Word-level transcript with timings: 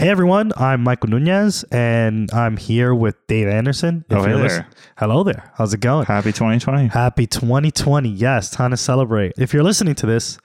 Hey 0.00 0.08
everyone, 0.08 0.52
I'm 0.56 0.82
Michael 0.82 1.10
Nunez 1.10 1.62
and 1.70 2.32
I'm 2.32 2.56
here 2.56 2.94
with 2.94 3.16
Dave 3.26 3.48
Anderson. 3.48 4.06
Oh, 4.10 4.22
hey 4.22 4.32
there. 4.32 4.36
listen- 4.42 4.64
Hello 4.96 5.22
there. 5.24 5.52
How's 5.58 5.74
it 5.74 5.80
going? 5.80 6.06
Happy 6.06 6.32
2020. 6.32 6.86
Happy 6.86 7.26
2020. 7.26 8.08
Yes, 8.08 8.48
time 8.48 8.70
to 8.70 8.78
celebrate. 8.78 9.34
If 9.36 9.52
you're 9.52 9.62
listening 9.62 9.94
to 9.96 10.06
this, 10.06 10.38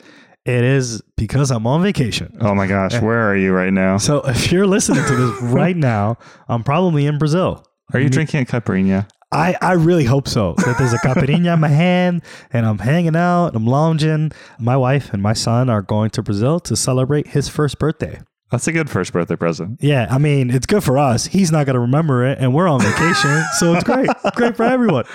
it 0.44 0.62
is 0.62 1.02
because 1.16 1.52
I'm 1.52 1.66
on 1.68 1.82
vacation. 1.84 2.36
Oh 2.42 2.54
my 2.54 2.68
gosh, 2.68 3.02
where 3.02 3.30
are 3.32 3.38
you 3.38 3.54
right 3.54 3.72
now? 3.72 3.96
So 3.96 4.18
if 4.28 4.52
you're 4.52 4.68
listening 4.68 5.06
to 5.06 5.16
this 5.16 5.42
right 5.54 5.78
now, 5.78 6.18
I'm 6.50 6.66
probably 6.66 7.06
in 7.06 7.18
Brazil. 7.18 7.66
Are 7.94 8.00
you 8.02 8.10
drinking 8.10 8.42
a 8.42 8.46
caipirinha? 8.46 9.08
I, 9.32 9.56
I 9.62 9.72
really 9.74 10.04
hope 10.04 10.28
so. 10.28 10.56
That 10.66 10.78
there's 10.78 10.92
a 10.92 10.98
caipirinha 10.98 11.54
in 11.54 11.60
my 11.62 11.70
hand 11.70 12.24
and 12.52 12.66
I'm 12.66 12.80
hanging 12.80 13.16
out, 13.16 13.56
I'm 13.56 13.66
lounging. 13.66 14.34
My 14.60 14.76
wife 14.76 15.14
and 15.14 15.24
my 15.24 15.32
son 15.34 15.70
are 15.70 15.82
going 15.82 16.10
to 16.10 16.22
Brazil 16.22 16.60
to 16.60 16.76
celebrate 16.76 17.28
his 17.28 17.48
first 17.48 17.80
birthday. 17.80 18.20
That's 18.52 18.68
a 18.68 18.72
good 18.72 18.90
first 18.90 19.12
birthday 19.12 19.36
present. 19.36 19.80
Yeah, 19.82 20.08
I 20.10 20.18
mean, 20.18 20.50
it's 20.52 20.66
good 20.66 20.84
for 20.84 20.98
us. 20.98 21.26
He's 21.26 21.52
not 21.52 21.66
going 21.66 21.74
to 21.74 21.80
remember 21.80 22.26
it, 22.26 22.38
and 22.40 22.54
we're 22.54 22.68
on 22.68 22.80
vacation, 22.80 23.44
so 23.58 23.74
it's 23.74 23.84
great. 23.84 24.08
It's 24.10 24.36
great 24.36 24.56
for 24.56 24.64
everyone. 24.64 25.06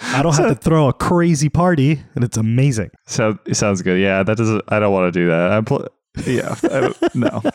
I 0.00 0.22
don't 0.22 0.36
have 0.36 0.48
to 0.48 0.54
throw 0.54 0.88
a 0.88 0.92
crazy 0.92 1.48
party, 1.48 2.02
and 2.14 2.24
it's 2.24 2.36
amazing. 2.36 2.90
So 3.06 3.38
it 3.46 3.54
sounds 3.54 3.82
good. 3.82 4.00
Yeah, 4.00 4.22
that 4.22 4.36
doesn't. 4.36 4.62
I 4.68 4.78
don't 4.78 4.92
want 4.92 5.12
to 5.12 5.18
do 5.18 5.28
that. 5.28 5.52
I 5.52 5.60
pl- 5.62 5.88
yeah, 6.26 6.54
no. 7.14 7.42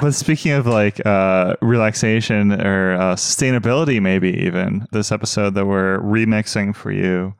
But 0.00 0.14
speaking 0.14 0.52
of 0.52 0.66
like 0.66 1.04
uh, 1.04 1.56
relaxation 1.60 2.52
or 2.52 2.94
uh, 2.94 3.14
sustainability, 3.16 4.00
maybe 4.00 4.30
even 4.44 4.86
this 4.92 5.10
episode 5.10 5.54
that 5.54 5.66
we're 5.66 5.98
remixing 5.98 6.76
for 6.76 6.92
you 6.92 7.34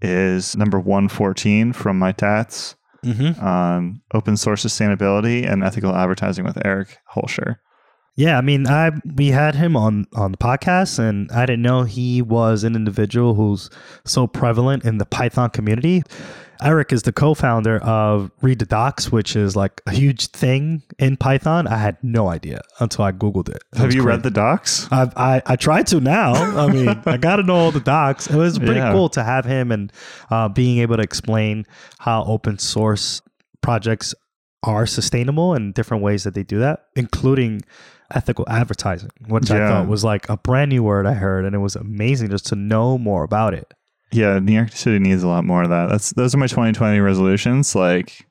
is 0.00 0.56
number 0.56 0.80
one 0.80 1.08
fourteen 1.08 1.72
from 1.72 1.98
my 1.98 2.12
tats 2.12 2.76
Mm-hmm. 3.06 3.44
on 3.44 4.02
open 4.12 4.36
source 4.36 4.64
sustainability 4.64 5.48
and 5.48 5.62
ethical 5.62 5.94
advertising 5.94 6.44
with 6.44 6.58
Eric 6.64 6.98
Holscher. 7.14 7.56
Yeah, 8.16 8.38
I 8.38 8.40
mean, 8.40 8.66
I 8.66 8.92
we 9.14 9.28
had 9.28 9.54
him 9.54 9.76
on 9.76 10.06
on 10.14 10.32
the 10.32 10.38
podcast, 10.38 10.98
and 10.98 11.30
I 11.32 11.44
didn't 11.44 11.62
know 11.62 11.82
he 11.82 12.22
was 12.22 12.64
an 12.64 12.74
individual 12.74 13.34
who's 13.34 13.68
so 14.06 14.26
prevalent 14.26 14.84
in 14.84 14.96
the 14.98 15.04
Python 15.06 15.50
community. 15.50 16.02
Eric 16.62 16.90
is 16.90 17.02
the 17.02 17.12
co-founder 17.12 17.76
of 17.80 18.30
Read 18.40 18.58
the 18.60 18.64
Docs, 18.64 19.12
which 19.12 19.36
is 19.36 19.54
like 19.54 19.82
a 19.86 19.90
huge 19.92 20.28
thing 20.28 20.82
in 20.98 21.18
Python. 21.18 21.66
I 21.66 21.76
had 21.76 21.98
no 22.02 22.28
idea 22.28 22.62
until 22.80 23.04
I 23.04 23.12
googled 23.12 23.50
it. 23.50 23.62
It 23.74 23.78
Have 23.78 23.92
you 23.92 24.00
crazy. 24.00 24.06
read 24.08 24.22
the 24.22 24.30
docs? 24.30 24.90
I've, 24.90 25.12
I 25.18 25.42
I 25.44 25.56
tried 25.56 25.86
to 25.88 26.00
now. 26.00 26.32
I 26.32 26.72
mean, 26.72 26.88
I 27.04 27.18
got 27.18 27.36
to 27.36 27.42
know 27.42 27.56
all 27.56 27.70
the 27.72 27.80
docs. 27.80 28.28
It 28.28 28.36
was 28.36 28.58
pretty 28.58 28.76
Yeah. 28.80 28.92
cool 28.92 29.10
to 29.10 29.22
have 29.22 29.44
him 29.44 29.70
and 29.70 29.92
uh, 30.30 30.48
being 30.48 30.78
able 30.78 30.96
to 30.96 31.02
explain 31.02 31.66
how 31.98 32.24
open 32.24 32.58
source 32.58 33.20
projects 33.60 34.14
are 34.62 34.86
sustainable 34.86 35.52
and 35.52 35.74
different 35.74 36.02
ways 36.02 36.24
that 36.24 36.32
they 36.32 36.42
do 36.42 36.58
that, 36.60 36.86
including 36.96 37.60
ethical 38.14 38.44
advertising, 38.48 39.10
which 39.28 39.50
I 39.50 39.68
thought 39.68 39.88
was 39.88 40.04
like 40.04 40.28
a 40.28 40.36
brand 40.36 40.70
new 40.70 40.82
word 40.82 41.06
I 41.06 41.14
heard, 41.14 41.44
and 41.44 41.54
it 41.54 41.58
was 41.58 41.76
amazing 41.76 42.30
just 42.30 42.46
to 42.46 42.56
know 42.56 42.98
more 42.98 43.24
about 43.24 43.54
it. 43.54 43.72
Yeah, 44.12 44.38
New 44.38 44.52
York 44.52 44.72
City 44.72 44.98
needs 44.98 45.22
a 45.22 45.28
lot 45.28 45.44
more 45.44 45.62
of 45.62 45.70
that. 45.70 45.88
That's 45.88 46.10
those 46.10 46.34
are 46.34 46.38
my 46.38 46.46
2020 46.46 47.00
resolutions. 47.00 47.74
Like, 47.74 48.26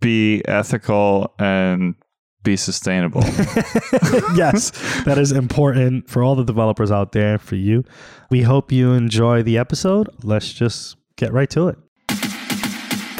be 0.00 0.42
ethical 0.46 1.34
and 1.38 1.94
be 2.42 2.56
sustainable. 2.56 3.22
yes, 4.36 4.70
that 5.04 5.16
is 5.18 5.32
important 5.32 6.08
for 6.08 6.22
all 6.22 6.34
the 6.34 6.44
developers 6.44 6.90
out 6.90 7.12
there, 7.12 7.38
for 7.38 7.56
you. 7.56 7.84
We 8.30 8.42
hope 8.42 8.70
you 8.70 8.92
enjoy 8.92 9.42
the 9.42 9.58
episode. 9.58 10.08
Let's 10.22 10.52
just 10.52 10.96
get 11.16 11.32
right 11.32 11.50
to 11.50 11.68
it. 11.68 11.78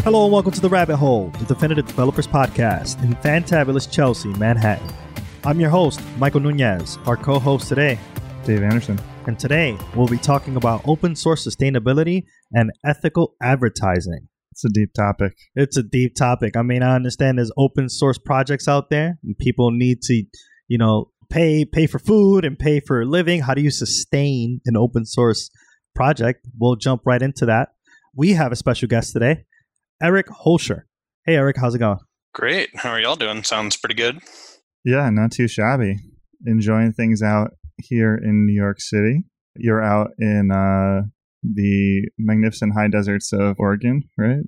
Hello 0.04 0.24
and 0.24 0.32
welcome 0.32 0.52
to 0.52 0.60
The 0.60 0.68
Rabbit 0.68 0.96
Hole, 0.96 1.30
the 1.38 1.44
Definitive 1.44 1.86
Developers 1.86 2.26
Podcast 2.26 3.02
in 3.02 3.14
fantabulous 3.16 3.90
Chelsea, 3.90 4.28
Manhattan. 4.34 5.07
I'm 5.44 5.60
your 5.60 5.70
host, 5.70 6.00
Michael 6.18 6.40
Nunez, 6.40 6.98
our 7.06 7.16
co 7.16 7.38
host 7.38 7.68
today. 7.68 7.98
Dave 8.44 8.62
Anderson. 8.62 8.98
And 9.26 9.38
today 9.38 9.78
we'll 9.94 10.08
be 10.08 10.18
talking 10.18 10.56
about 10.56 10.80
open 10.86 11.14
source 11.14 11.46
sustainability 11.46 12.24
and 12.52 12.72
ethical 12.84 13.34
advertising. 13.42 14.28
It's 14.52 14.64
a 14.64 14.68
deep 14.70 14.92
topic. 14.94 15.34
It's 15.54 15.76
a 15.76 15.82
deep 15.82 16.16
topic. 16.16 16.56
I 16.56 16.62
mean, 16.62 16.82
I 16.82 16.96
understand 16.96 17.38
there's 17.38 17.52
open 17.56 17.88
source 17.88 18.18
projects 18.18 18.66
out 18.66 18.90
there 18.90 19.18
and 19.22 19.38
people 19.38 19.70
need 19.70 20.02
to, 20.02 20.24
you 20.66 20.78
know, 20.78 21.10
pay 21.30 21.64
pay 21.64 21.86
for 21.86 21.98
food 21.98 22.44
and 22.44 22.58
pay 22.58 22.80
for 22.80 23.02
a 23.02 23.04
living. 23.04 23.42
How 23.42 23.54
do 23.54 23.62
you 23.62 23.70
sustain 23.70 24.60
an 24.64 24.76
open 24.76 25.04
source 25.04 25.50
project? 25.94 26.46
We'll 26.58 26.76
jump 26.76 27.02
right 27.04 27.22
into 27.22 27.46
that. 27.46 27.68
We 28.14 28.32
have 28.32 28.50
a 28.50 28.56
special 28.56 28.88
guest 28.88 29.12
today, 29.12 29.44
Eric 30.02 30.26
Holscher. 30.28 30.82
Hey 31.24 31.36
Eric, 31.36 31.58
how's 31.58 31.74
it 31.74 31.78
going? 31.78 31.98
Great. 32.34 32.70
How 32.74 32.90
are 32.90 33.00
y'all 33.00 33.16
doing? 33.16 33.44
Sounds 33.44 33.76
pretty 33.76 33.94
good. 33.94 34.20
Yeah, 34.88 35.10
not 35.10 35.32
too 35.32 35.48
shabby. 35.48 35.96
Enjoying 36.46 36.94
things 36.94 37.20
out 37.22 37.50
here 37.76 38.14
in 38.14 38.46
New 38.46 38.54
York 38.54 38.80
City. 38.80 39.22
You're 39.54 39.82
out 39.82 40.12
in 40.18 40.50
uh, 40.50 41.02
the 41.42 42.08
magnificent 42.16 42.72
high 42.72 42.88
deserts 42.88 43.34
of 43.34 43.56
Oregon, 43.58 44.04
right? 44.16 44.40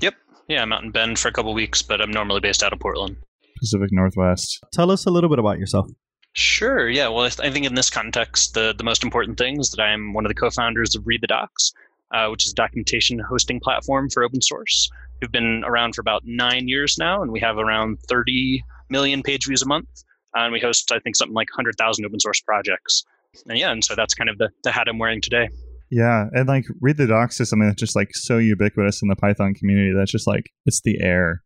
Yep. 0.00 0.14
Yeah, 0.48 0.62
I'm 0.62 0.72
out 0.72 0.82
in 0.82 0.90
Bend 0.90 1.20
for 1.20 1.28
a 1.28 1.32
couple 1.32 1.54
weeks, 1.54 1.82
but 1.82 2.00
I'm 2.00 2.10
normally 2.10 2.40
based 2.40 2.64
out 2.64 2.72
of 2.72 2.80
Portland. 2.80 3.16
Pacific 3.60 3.90
Northwest. 3.92 4.58
Tell 4.72 4.90
us 4.90 5.06
a 5.06 5.10
little 5.10 5.30
bit 5.30 5.38
about 5.38 5.60
yourself. 5.60 5.86
Sure. 6.32 6.88
Yeah. 6.88 7.06
Well, 7.06 7.24
I 7.24 7.28
th- 7.28 7.48
I 7.48 7.52
think 7.52 7.64
in 7.64 7.76
this 7.76 7.88
context, 7.88 8.54
the, 8.54 8.74
the 8.76 8.82
most 8.82 9.04
important 9.04 9.38
thing 9.38 9.60
is 9.60 9.70
that 9.70 9.80
I'm 9.80 10.14
one 10.14 10.26
of 10.26 10.30
the 10.30 10.34
co-founders 10.34 10.96
of 10.96 11.06
Read 11.06 11.20
the 11.20 11.28
Docs, 11.28 11.72
uh, 12.12 12.26
which 12.26 12.44
is 12.44 12.50
a 12.50 12.56
documentation 12.56 13.20
hosting 13.20 13.60
platform 13.60 14.10
for 14.10 14.24
open 14.24 14.42
source. 14.42 14.90
We've 15.22 15.30
been 15.30 15.62
around 15.64 15.94
for 15.94 16.00
about 16.00 16.22
nine 16.24 16.66
years 16.66 16.98
now, 16.98 17.22
and 17.22 17.30
we 17.30 17.38
have 17.38 17.56
around 17.56 17.98
30 18.08 18.64
million 18.90 19.22
page 19.22 19.46
views 19.46 19.62
a 19.62 19.66
month. 19.66 19.88
And 20.34 20.52
we 20.52 20.60
host, 20.60 20.92
I 20.92 20.98
think, 20.98 21.16
something 21.16 21.34
like 21.34 21.48
100,000 21.50 22.04
open 22.04 22.20
source 22.20 22.40
projects. 22.40 23.04
And 23.48 23.58
yeah, 23.58 23.70
and 23.70 23.82
so 23.84 23.94
that's 23.94 24.14
kind 24.14 24.28
of 24.28 24.38
the, 24.38 24.50
the 24.64 24.70
hat 24.72 24.86
I'm 24.88 24.98
wearing 24.98 25.20
today. 25.20 25.48
Yeah, 25.90 26.26
and 26.32 26.48
like 26.48 26.64
read 26.80 26.96
the 26.96 27.06
docs 27.06 27.40
is 27.40 27.48
something 27.48 27.68
that's 27.68 27.80
just 27.80 27.94
like 27.96 28.08
so 28.12 28.38
ubiquitous 28.38 29.02
in 29.02 29.08
the 29.08 29.16
Python 29.16 29.54
community 29.54 29.92
that's 29.96 30.10
just 30.10 30.26
like 30.26 30.50
it's 30.66 30.80
the 30.82 31.00
air. 31.00 31.42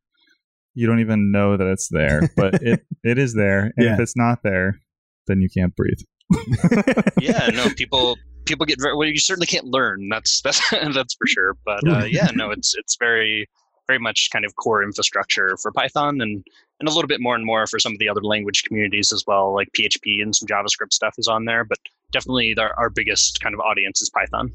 You 0.75 0.87
don't 0.87 1.01
even 1.01 1.31
know 1.31 1.56
that 1.56 1.67
it's 1.67 1.89
there, 1.91 2.23
but 2.37 2.55
it 2.62 2.81
it 3.05 3.19
is 3.19 3.34
there. 3.34 3.65
And 3.77 3.87
Yeah. 3.87 3.95
if 3.95 4.01
it's 4.01 4.17
not 4.17 4.43
there, 4.43 4.81
then 5.27 5.41
you 5.41 5.49
can't 5.55 5.75
breathe. 5.77 5.99
yeah, 7.21 7.49
no, 7.49 7.69
people 7.77 8.17
people 8.47 8.65
get 8.67 8.81
very 8.81 8.97
well. 8.97 9.07
You 9.07 9.19
certainly 9.19 9.47
can't 9.47 9.67
learn. 9.67 10.09
That's 10.09 10.41
that's 10.41 10.61
that's 10.95 11.15
for 11.15 11.27
sure. 11.27 11.57
But 11.65 11.87
uh, 11.87 12.05
yeah, 12.05 12.31
no, 12.34 12.51
it's 12.51 12.75
it's 12.78 12.97
very 12.99 13.47
very 13.87 13.99
much 13.99 14.31
kind 14.33 14.45
of 14.45 14.57
core 14.57 14.83
infrastructure 14.83 15.57
for 15.61 15.71
Python 15.72 16.21
and 16.21 16.45
and 16.81 16.89
a 16.89 16.93
little 16.93 17.09
bit 17.09 17.21
more 17.21 17.35
and 17.35 17.45
more 17.45 17.67
for 17.67 17.79
some 17.79 17.93
of 17.93 17.99
the 17.99 18.09
other 18.09 18.23
language 18.23 18.65
communities 18.65 19.13
as 19.13 19.25
well, 19.27 19.55
like 19.55 19.69
PHP 19.79 20.23
and 20.23 20.35
some 20.35 20.49
JavaScript 20.49 20.93
stuff 20.93 21.15
is 21.19 21.29
on 21.29 21.45
there. 21.45 21.65
But 21.65 21.79
definitely, 22.11 22.55
our, 22.59 22.75
our 22.79 22.91
biggest 22.91 23.41
kind 23.41 23.55
of 23.55 23.61
audience 23.61 24.03
is 24.03 24.11
Python. 24.11 24.51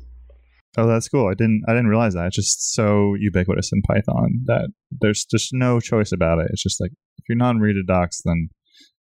Oh, 0.77 0.87
that's 0.87 1.07
cool. 1.07 1.29
I 1.29 1.35
didn't 1.35 1.63
I 1.67 1.71
didn't 1.71 1.87
realize 1.87 2.15
that. 2.15 2.27
It's 2.27 2.35
just 2.35 2.73
so 2.73 3.15
ubiquitous 3.17 3.71
in 3.71 3.81
Python 3.83 4.41
that 4.45 4.69
there's 4.91 5.23
just 5.23 5.53
no 5.53 5.79
choice 5.79 6.11
about 6.11 6.39
it. 6.39 6.47
It's 6.49 6.63
just 6.63 6.81
like 6.81 6.91
if 6.91 7.29
you're 7.29 7.37
not 7.37 7.55
in 7.55 7.61
read 7.61 7.77
the 7.77 7.83
docs, 7.85 8.21
then 8.25 8.49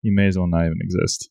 you 0.02 0.14
may 0.14 0.26
as 0.26 0.36
well 0.36 0.48
not 0.48 0.66
even 0.66 0.78
exist. 0.82 1.28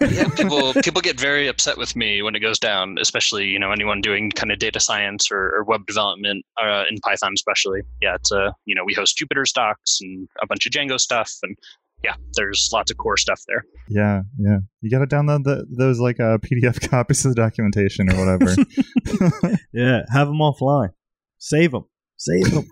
Yeah, 0.00 0.28
people 0.36 0.72
people 0.74 1.00
get 1.02 1.20
very 1.20 1.46
upset 1.46 1.76
with 1.76 1.94
me 1.94 2.22
when 2.22 2.34
it 2.34 2.40
goes 2.40 2.58
down, 2.58 2.96
especially 3.00 3.46
you 3.46 3.58
know 3.58 3.72
anyone 3.72 4.00
doing 4.00 4.30
kind 4.30 4.50
of 4.50 4.58
data 4.58 4.80
science 4.80 5.30
or, 5.30 5.52
or 5.54 5.64
web 5.64 5.86
development 5.86 6.44
uh, 6.62 6.84
in 6.90 6.98
Python, 6.98 7.32
especially. 7.34 7.82
Yeah, 8.00 8.14
it's 8.14 8.32
a 8.32 8.54
you 8.64 8.74
know 8.74 8.82
we 8.84 8.94
host 8.94 9.18
Jupyter's 9.18 9.52
docs 9.52 9.98
and 10.00 10.28
a 10.42 10.46
bunch 10.46 10.66
of 10.66 10.72
Django 10.72 10.98
stuff, 10.98 11.32
and 11.42 11.56
yeah, 12.02 12.14
there's 12.34 12.70
lots 12.72 12.90
of 12.90 12.96
core 12.96 13.16
stuff 13.16 13.40
there. 13.46 13.64
Yeah, 13.88 14.22
yeah. 14.38 14.58
You 14.80 14.90
got 14.90 15.00
to 15.00 15.06
download 15.06 15.44
the, 15.44 15.66
those 15.70 16.00
like 16.00 16.18
uh, 16.18 16.38
PDF 16.38 16.88
copies 16.90 17.24
of 17.24 17.34
the 17.34 17.42
documentation 17.42 18.10
or 18.10 18.16
whatever. 18.16 18.54
Yeah, 19.72 20.00
have 20.12 20.26
them 20.26 20.38
offline. 20.38 20.90
Save 21.38 21.72
them. 21.72 21.84
Save 22.16 22.50
them. 22.50 22.68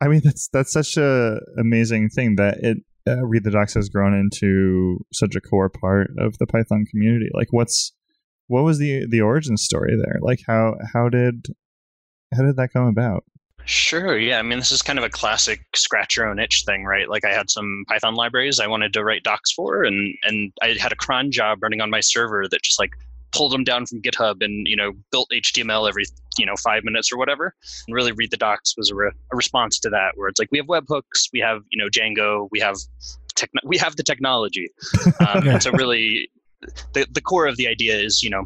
I 0.00 0.08
mean, 0.08 0.20
that's 0.22 0.48
that's 0.52 0.72
such 0.72 0.96
a 0.96 1.38
amazing 1.58 2.10
thing 2.10 2.36
that 2.36 2.58
it 2.62 2.78
uh, 3.08 3.24
read 3.24 3.44
the 3.44 3.50
docs 3.50 3.74
has 3.74 3.88
grown 3.88 4.14
into 4.14 4.98
such 5.12 5.34
a 5.36 5.40
core 5.40 5.68
part 5.68 6.10
of 6.18 6.38
the 6.38 6.46
Python 6.46 6.84
community. 6.90 7.30
Like, 7.34 7.48
what's 7.50 7.92
what 8.48 8.64
was 8.64 8.78
the 8.78 9.06
the 9.08 9.20
origin 9.20 9.56
story 9.56 9.96
there? 9.96 10.18
Like, 10.20 10.40
how 10.46 10.74
how 10.92 11.08
did 11.08 11.46
how 12.34 12.42
did 12.42 12.56
that 12.56 12.72
come 12.72 12.86
about? 12.86 13.24
Sure. 13.64 14.16
Yeah. 14.16 14.38
I 14.38 14.42
mean, 14.42 14.60
this 14.60 14.70
is 14.70 14.80
kind 14.80 14.96
of 14.96 15.04
a 15.04 15.10
classic 15.10 15.60
scratch 15.74 16.16
your 16.16 16.28
own 16.28 16.38
itch 16.38 16.64
thing, 16.64 16.84
right? 16.84 17.08
Like 17.08 17.24
I 17.24 17.32
had 17.32 17.50
some 17.50 17.84
Python 17.88 18.14
libraries 18.14 18.60
I 18.60 18.68
wanted 18.68 18.92
to 18.92 19.02
write 19.02 19.24
docs 19.24 19.52
for, 19.52 19.82
and 19.82 20.14
and 20.22 20.52
I 20.62 20.76
had 20.78 20.92
a 20.92 20.96
cron 20.96 21.32
job 21.32 21.58
running 21.62 21.80
on 21.80 21.90
my 21.90 22.00
server 22.00 22.46
that 22.48 22.62
just 22.62 22.78
like 22.78 22.92
pulled 23.36 23.52
them 23.52 23.64
down 23.64 23.86
from 23.86 24.00
GitHub 24.02 24.42
and 24.42 24.66
you 24.66 24.76
know 24.76 24.92
built 25.12 25.28
HTML 25.32 25.88
every 25.88 26.04
you 26.38 26.46
know 26.46 26.56
five 26.56 26.84
minutes 26.84 27.12
or 27.12 27.18
whatever. 27.18 27.54
And 27.86 27.94
really, 27.94 28.12
read 28.12 28.30
the 28.30 28.36
docs 28.36 28.74
was 28.76 28.90
a, 28.90 28.94
re- 28.94 29.12
a 29.32 29.36
response 29.36 29.78
to 29.80 29.90
that, 29.90 30.12
where 30.16 30.28
it's 30.28 30.38
like 30.38 30.48
we 30.50 30.58
have 30.58 30.66
webhooks, 30.66 31.28
we 31.32 31.40
have 31.40 31.62
you 31.70 31.82
know 31.82 31.88
Django, 31.88 32.48
we 32.50 32.60
have 32.60 32.76
tech, 33.34 33.50
we 33.64 33.78
have 33.78 33.96
the 33.96 34.02
technology, 34.02 34.68
um, 35.28 35.46
and 35.46 35.62
so 35.62 35.70
really, 35.72 36.28
the 36.94 37.06
the 37.12 37.20
core 37.20 37.46
of 37.46 37.56
the 37.56 37.68
idea 37.68 37.96
is 37.96 38.22
you 38.22 38.30
know 38.30 38.44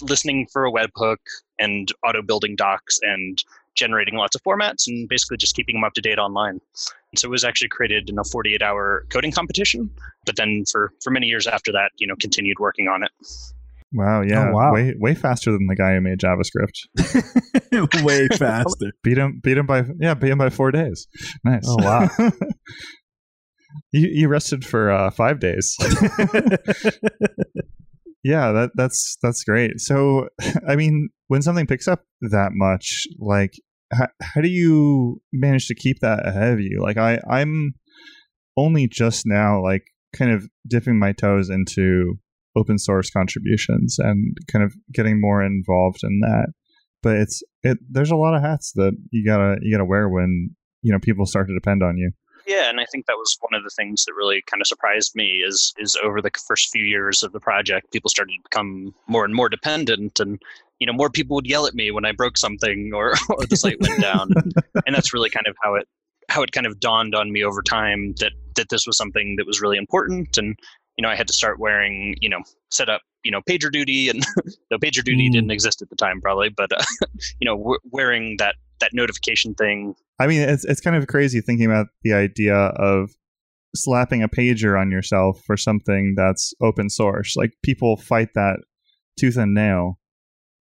listening 0.00 0.46
for 0.52 0.64
a 0.64 0.72
webhook 0.72 1.18
and 1.58 1.92
auto 2.04 2.22
building 2.22 2.56
docs 2.56 2.98
and 3.02 3.44
generating 3.74 4.16
lots 4.16 4.34
of 4.34 4.42
formats 4.42 4.86
and 4.86 5.08
basically 5.08 5.36
just 5.36 5.54
keeping 5.54 5.76
them 5.76 5.84
up 5.84 5.94
to 5.94 6.00
date 6.00 6.18
online. 6.18 6.60
And 7.12 7.18
so 7.18 7.28
it 7.28 7.30
was 7.30 7.44
actually 7.44 7.68
created 7.68 8.10
in 8.10 8.18
a 8.18 8.24
48 8.24 8.62
hour 8.62 9.06
coding 9.10 9.32
competition, 9.32 9.90
but 10.26 10.36
then 10.36 10.64
for, 10.70 10.92
for 11.02 11.10
many 11.10 11.26
years 11.26 11.46
after 11.46 11.72
that, 11.72 11.92
you 11.96 12.06
know, 12.06 12.16
continued 12.20 12.58
working 12.58 12.88
on 12.88 13.02
it. 13.02 13.10
Wow, 13.94 14.22
yeah, 14.22 14.48
Oh, 14.48 14.52
wow. 14.52 14.72
way 14.72 14.94
way 14.98 15.14
faster 15.14 15.52
than 15.52 15.66
the 15.66 15.76
guy 15.76 15.94
who 15.94 16.00
made 16.00 16.18
JavaScript. 16.18 18.02
Way 18.04 18.28
faster. 18.38 18.92
Beat 19.02 19.18
him, 19.18 19.40
beat 19.42 19.58
him 19.58 19.66
by 19.66 19.84
yeah, 20.00 20.14
beat 20.14 20.30
him 20.30 20.38
by 20.38 20.48
four 20.50 20.70
days. 20.70 21.06
Nice. 21.44 21.64
Oh, 21.66 21.76
wow. 21.78 22.08
you 23.92 24.08
you 24.12 24.28
rested 24.28 24.64
for 24.64 24.90
uh, 24.90 25.10
five 25.10 25.40
days. 25.40 25.76
yeah, 28.24 28.52
that 28.52 28.70
that's 28.74 29.16
that's 29.22 29.42
great. 29.44 29.80
So, 29.80 30.28
I 30.68 30.76
mean, 30.76 31.08
when 31.28 31.42
something 31.42 31.66
picks 31.66 31.88
up 31.88 32.04
that 32.30 32.50
much, 32.52 33.06
like, 33.18 33.52
how, 33.92 34.06
how 34.22 34.40
do 34.40 34.48
you 34.48 35.20
manage 35.32 35.66
to 35.66 35.74
keep 35.74 35.98
that 36.00 36.26
ahead 36.26 36.52
of 36.52 36.60
you? 36.60 36.80
Like, 36.80 36.96
I 36.96 37.20
I'm 37.28 37.74
only 38.56 38.86
just 38.88 39.24
now 39.26 39.62
like 39.62 39.82
kind 40.14 40.30
of 40.30 40.46
dipping 40.68 40.98
my 40.98 41.12
toes 41.12 41.48
into 41.50 42.18
open 42.56 42.78
source 42.78 43.10
contributions 43.10 43.98
and 43.98 44.36
kind 44.50 44.64
of 44.64 44.74
getting 44.92 45.20
more 45.20 45.42
involved 45.42 46.00
in 46.02 46.20
that. 46.20 46.52
But 47.02 47.16
it's 47.16 47.42
it. 47.62 47.78
There's 47.90 48.10
a 48.10 48.16
lot 48.16 48.34
of 48.34 48.42
hats 48.42 48.72
that 48.76 48.92
you 49.10 49.24
gotta 49.26 49.56
you 49.60 49.74
gotta 49.74 49.84
wear 49.84 50.08
when 50.08 50.54
you 50.82 50.92
know 50.92 50.98
people 51.00 51.26
start 51.26 51.48
to 51.48 51.54
depend 51.54 51.82
on 51.82 51.96
you. 51.96 52.12
Yeah, 52.46 52.68
and 52.68 52.80
I 52.80 52.86
think 52.90 53.06
that 53.06 53.16
was 53.16 53.36
one 53.40 53.54
of 53.54 53.62
the 53.62 53.70
things 53.70 54.04
that 54.04 54.14
really 54.14 54.42
kind 54.46 54.60
of 54.60 54.66
surprised 54.66 55.12
me 55.14 55.42
is 55.46 55.72
is 55.78 55.96
over 56.02 56.20
the 56.20 56.30
first 56.46 56.70
few 56.70 56.84
years 56.84 57.22
of 57.22 57.32
the 57.32 57.40
project, 57.40 57.92
people 57.92 58.10
started 58.10 58.32
to 58.32 58.42
become 58.42 58.94
more 59.06 59.24
and 59.24 59.34
more 59.34 59.48
dependent, 59.48 60.18
and 60.20 60.40
you 60.78 60.86
know 60.86 60.92
more 60.92 61.10
people 61.10 61.34
would 61.36 61.46
yell 61.46 61.66
at 61.66 61.74
me 61.74 61.90
when 61.90 62.04
I 62.04 62.12
broke 62.12 62.36
something 62.36 62.92
or 62.94 63.14
or 63.28 63.46
the 63.46 63.56
site 63.56 63.80
went 63.80 64.00
down, 64.00 64.30
and 64.86 64.94
that's 64.94 65.12
really 65.12 65.30
kind 65.30 65.46
of 65.46 65.56
how 65.62 65.74
it 65.74 65.86
how 66.28 66.42
it 66.42 66.52
kind 66.52 66.66
of 66.66 66.80
dawned 66.80 67.14
on 67.14 67.32
me 67.32 67.44
over 67.44 67.62
time 67.62 68.14
that 68.18 68.32
that 68.56 68.68
this 68.68 68.86
was 68.86 68.96
something 68.96 69.36
that 69.38 69.46
was 69.46 69.60
really 69.60 69.76
important, 69.76 70.36
and 70.36 70.56
you 71.02 71.08
know 71.08 71.12
I 71.12 71.16
had 71.16 71.26
to 71.26 71.32
start 71.34 71.58
wearing 71.58 72.14
you 72.20 72.28
know 72.28 72.38
set 72.70 72.88
up 72.88 73.02
you 73.24 73.32
know 73.32 73.40
pager 73.42 73.72
duty, 73.72 74.08
and 74.08 74.22
though 74.70 74.78
pager 74.78 75.02
duty 75.02 75.28
Mm. 75.28 75.32
didn't 75.32 75.50
exist 75.50 75.82
at 75.82 75.90
the 75.90 75.96
time 75.96 76.20
probably, 76.20 76.48
but 76.48 76.70
uh, 76.72 76.82
you 77.40 77.44
know 77.44 77.56
w- 77.58 77.78
wearing 77.90 78.36
that 78.38 78.54
that 78.80 78.90
notification 78.94 79.54
thing 79.54 79.94
I 80.20 80.28
mean, 80.28 80.40
it's 80.42 80.64
it's 80.64 80.80
kind 80.80 80.94
of 80.94 81.08
crazy 81.08 81.40
thinking 81.40 81.66
about 81.66 81.86
the 82.04 82.12
idea 82.12 82.54
of 82.54 83.10
slapping 83.74 84.22
a 84.22 84.28
pager 84.28 84.80
on 84.80 84.90
yourself 84.92 85.40
for 85.44 85.56
something 85.56 86.14
that's 86.16 86.52
open 86.62 86.88
source. 86.90 87.34
Like 87.34 87.50
people 87.64 87.96
fight 87.96 88.28
that 88.36 88.58
tooth 89.18 89.36
and 89.36 89.54
nail 89.54 89.98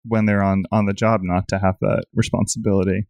when 0.05 0.25
they're 0.25 0.41
on 0.43 0.63
on 0.71 0.85
the 0.85 0.93
job 0.93 1.21
not 1.23 1.47
to 1.49 1.59
have 1.59 1.75
that 1.81 2.05
responsibility. 2.15 3.05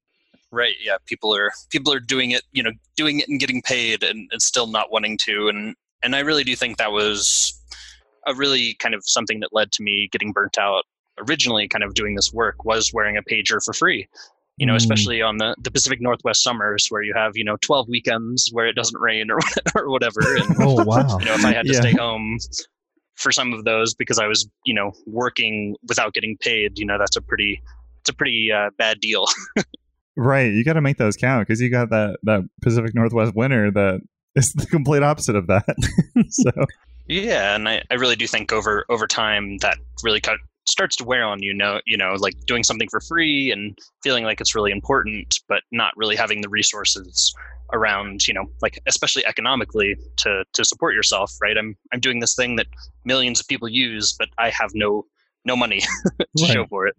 Right. 0.52 0.76
Yeah. 0.84 0.98
People 1.06 1.36
are 1.36 1.52
people 1.70 1.94
are 1.94 2.00
doing 2.00 2.32
it, 2.32 2.44
you 2.52 2.64
know, 2.64 2.72
doing 2.96 3.20
it 3.20 3.28
and 3.30 3.40
getting 3.40 3.62
paid 3.62 4.04
and, 4.04 4.30
and 4.32 4.42
still 4.42 4.68
not 4.68 4.92
wanting 4.92 5.18
to. 5.26 5.48
And 5.50 5.76
and 6.06 6.16
I 6.16 6.20
really 6.20 6.44
do 6.46 6.56
think 6.56 6.78
that 6.78 6.92
was 6.92 7.60
a 8.28 8.34
really 8.34 8.76
kind 8.76 8.96
of 8.96 9.02
something 9.06 9.40
that 9.42 9.50
led 9.52 9.72
to 9.74 9.84
me 9.84 10.08
getting 10.12 10.32
burnt 10.32 10.58
out 10.58 10.84
originally 11.28 11.68
kind 11.68 11.84
of 11.84 11.94
doing 11.94 12.16
this 12.16 12.32
work 12.34 12.64
was 12.66 12.92
wearing 12.94 13.18
a 13.18 13.22
pager 13.24 13.64
for 13.64 13.74
free. 13.74 14.08
You 14.58 14.66
know, 14.66 14.74
Mm. 14.74 14.78
especially 14.78 15.22
on 15.22 15.38
the, 15.38 15.54
the 15.62 15.70
Pacific 15.72 16.00
Northwest 16.02 16.42
summers 16.44 16.88
where 16.90 17.02
you 17.02 17.14
have, 17.14 17.34
you 17.36 17.44
know, 17.44 17.58
12 17.62 17.90
weekends 17.90 18.50
where 18.54 18.68
it 18.68 18.74
doesn't 18.74 19.00
rain 19.02 19.30
or, 19.30 19.40
or 19.76 19.90
whatever. 19.90 20.34
And, 20.36 20.56
Oh 20.62 20.82
wow. 20.84 21.18
you 21.20 21.26
know, 21.26 21.34
if 21.34 21.44
I 21.46 21.54
had 21.54 21.66
to 21.68 21.74
Yeah. 21.74 21.82
stay 21.82 21.94
home 21.94 22.38
for 23.16 23.32
some 23.32 23.52
of 23.54 23.64
those 23.66 23.94
because 23.94 24.18
I 24.20 24.28
was, 24.28 24.48
you 24.66 24.74
know, 24.74 24.92
working 25.08 25.76
without 25.88 26.14
getting 26.14 26.38
paid, 26.38 26.78
you 26.80 26.86
know, 26.86 26.98
that's 26.98 27.16
a 27.18 27.22
pretty, 27.22 27.62
it's 28.02 28.10
a 28.10 28.14
pretty 28.14 28.52
uh, 28.52 28.70
bad 28.78 29.00
deal. 29.00 29.26
Right, 30.18 30.54
you 30.54 30.64
got 30.64 30.74
to 30.74 30.82
make 30.82 30.98
those 30.98 31.18
count 31.18 31.46
because 31.46 31.60
you 31.60 31.70
got 31.70 31.90
that 31.90 32.20
that 32.24 32.44
Pacific 32.62 32.96
Northwest 32.96 33.36
winter 33.36 33.70
that 33.72 34.00
is 34.36 34.54
the 34.54 34.66
complete 34.66 35.04
opposite 35.04 35.36
of 35.36 35.48
that. 35.48 35.66
so 36.30 36.52
Yeah, 37.08 37.56
and 37.56 37.68
I, 37.70 37.84
I 37.92 37.96
really 37.96 38.16
do 38.16 38.28
think 38.28 38.52
over 38.52 38.86
over 38.90 39.08
time 39.08 39.58
that 39.60 39.78
really 40.04 40.22
cut, 40.22 40.38
starts 40.68 40.96
to 40.98 41.04
wear 41.04 41.24
on 41.24 41.42
you. 41.44 41.54
Know 41.54 41.80
you 41.86 41.98
know 41.98 42.16
like 42.18 42.34
doing 42.48 42.64
something 42.64 42.88
for 42.90 43.00
free 43.00 43.52
and 43.52 43.78
feeling 44.04 44.24
like 44.24 44.42
it's 44.42 44.56
really 44.56 44.72
important, 44.72 45.40
but 45.48 45.62
not 45.72 45.94
really 45.96 46.16
having 46.16 46.42
the 46.42 46.50
resources 46.50 47.34
around 47.74 48.28
you 48.28 48.34
know 48.34 48.46
like 48.62 48.80
especially 48.88 49.26
economically 49.26 49.96
to 50.18 50.44
to 50.54 50.66
support 50.66 50.94
yourself. 50.96 51.32
Right? 51.42 51.58
I'm 51.58 51.76
I'm 51.94 52.00
doing 52.00 52.20
this 52.20 52.36
thing 52.36 52.56
that 52.58 52.68
millions 53.06 53.40
of 53.40 53.48
people 53.48 53.68
use, 53.70 54.14
but 54.18 54.30
I 54.38 54.50
have 54.50 54.72
no 54.74 55.06
no 55.46 55.56
money 55.56 55.80
to 56.20 56.26
Right. 56.42 56.52
show 56.52 56.66
for 56.68 56.88
it. 56.88 56.96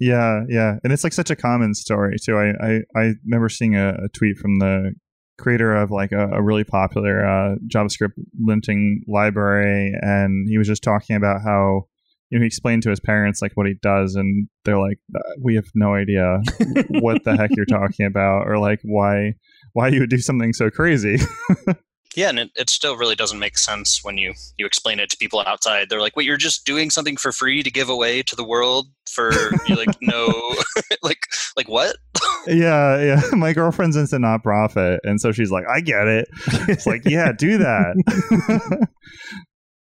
Yeah, 0.00 0.40
yeah, 0.48 0.78
and 0.82 0.92
it's 0.92 1.04
like 1.04 1.12
such 1.12 1.30
a 1.30 1.36
common 1.36 1.72
story 1.74 2.16
too. 2.18 2.36
I 2.36 2.50
I, 2.66 2.80
I 2.96 3.12
remember 3.24 3.48
seeing 3.48 3.76
a, 3.76 3.90
a 4.04 4.08
tweet 4.08 4.36
from 4.38 4.58
the 4.58 4.92
creator 5.38 5.74
of 5.74 5.90
like 5.90 6.12
a, 6.12 6.28
a 6.28 6.42
really 6.42 6.64
popular 6.64 7.24
uh, 7.24 7.56
JavaScript 7.66 8.12
linting 8.46 8.98
library, 9.08 9.92
and 10.00 10.48
he 10.48 10.58
was 10.58 10.66
just 10.66 10.82
talking 10.82 11.16
about 11.16 11.40
how 11.44 11.86
you 12.30 12.38
know 12.38 12.42
he 12.42 12.46
explained 12.46 12.82
to 12.84 12.90
his 12.90 13.00
parents 13.00 13.42
like 13.42 13.52
what 13.54 13.66
he 13.66 13.74
does, 13.82 14.14
and 14.14 14.48
they're 14.64 14.78
like, 14.78 14.98
"Uh, 15.14 15.20
"We 15.42 15.54
have 15.56 15.66
no 15.74 15.94
idea 15.94 16.40
what 16.88 17.24
the 17.24 17.36
heck 17.36 17.50
you're 17.56 17.66
talking 17.68 18.06
about, 18.06 18.48
or 18.48 18.58
like 18.58 18.80
why 18.82 19.34
why 19.72 19.88
you 19.88 20.00
would 20.00 20.10
do 20.10 20.18
something 20.18 20.52
so 20.52 20.70
crazy." 20.70 21.18
Yeah, 22.16 22.28
and 22.28 22.38
it, 22.38 22.50
it 22.54 22.70
still 22.70 22.96
really 22.96 23.16
doesn't 23.16 23.38
make 23.38 23.58
sense 23.58 24.00
when 24.02 24.18
you 24.18 24.34
you 24.56 24.66
explain 24.66 25.00
it 25.00 25.10
to 25.10 25.16
people 25.16 25.42
outside. 25.46 25.88
They're 25.88 26.00
like, 26.00 26.16
"Wait, 26.16 26.26
you're 26.26 26.36
just 26.36 26.64
doing 26.64 26.90
something 26.90 27.16
for 27.16 27.32
free 27.32 27.62
to 27.62 27.70
give 27.70 27.88
away 27.88 28.22
to 28.22 28.36
the 28.36 28.44
world 28.44 28.86
for 29.10 29.32
like 29.68 29.96
no 30.00 30.54
like 31.02 31.26
like 31.56 31.68
what?" 31.68 31.96
yeah, 32.46 33.02
yeah. 33.02 33.20
My 33.32 33.52
girlfriend's 33.52 33.96
into 33.96 34.16
nonprofit, 34.16 34.98
and 35.02 35.20
so 35.20 35.32
she's 35.32 35.50
like, 35.50 35.64
"I 35.68 35.80
get 35.80 36.06
it." 36.06 36.28
It's 36.68 36.86
like, 36.86 37.02
yeah, 37.04 37.32
do 37.32 37.58
that. 37.58 38.88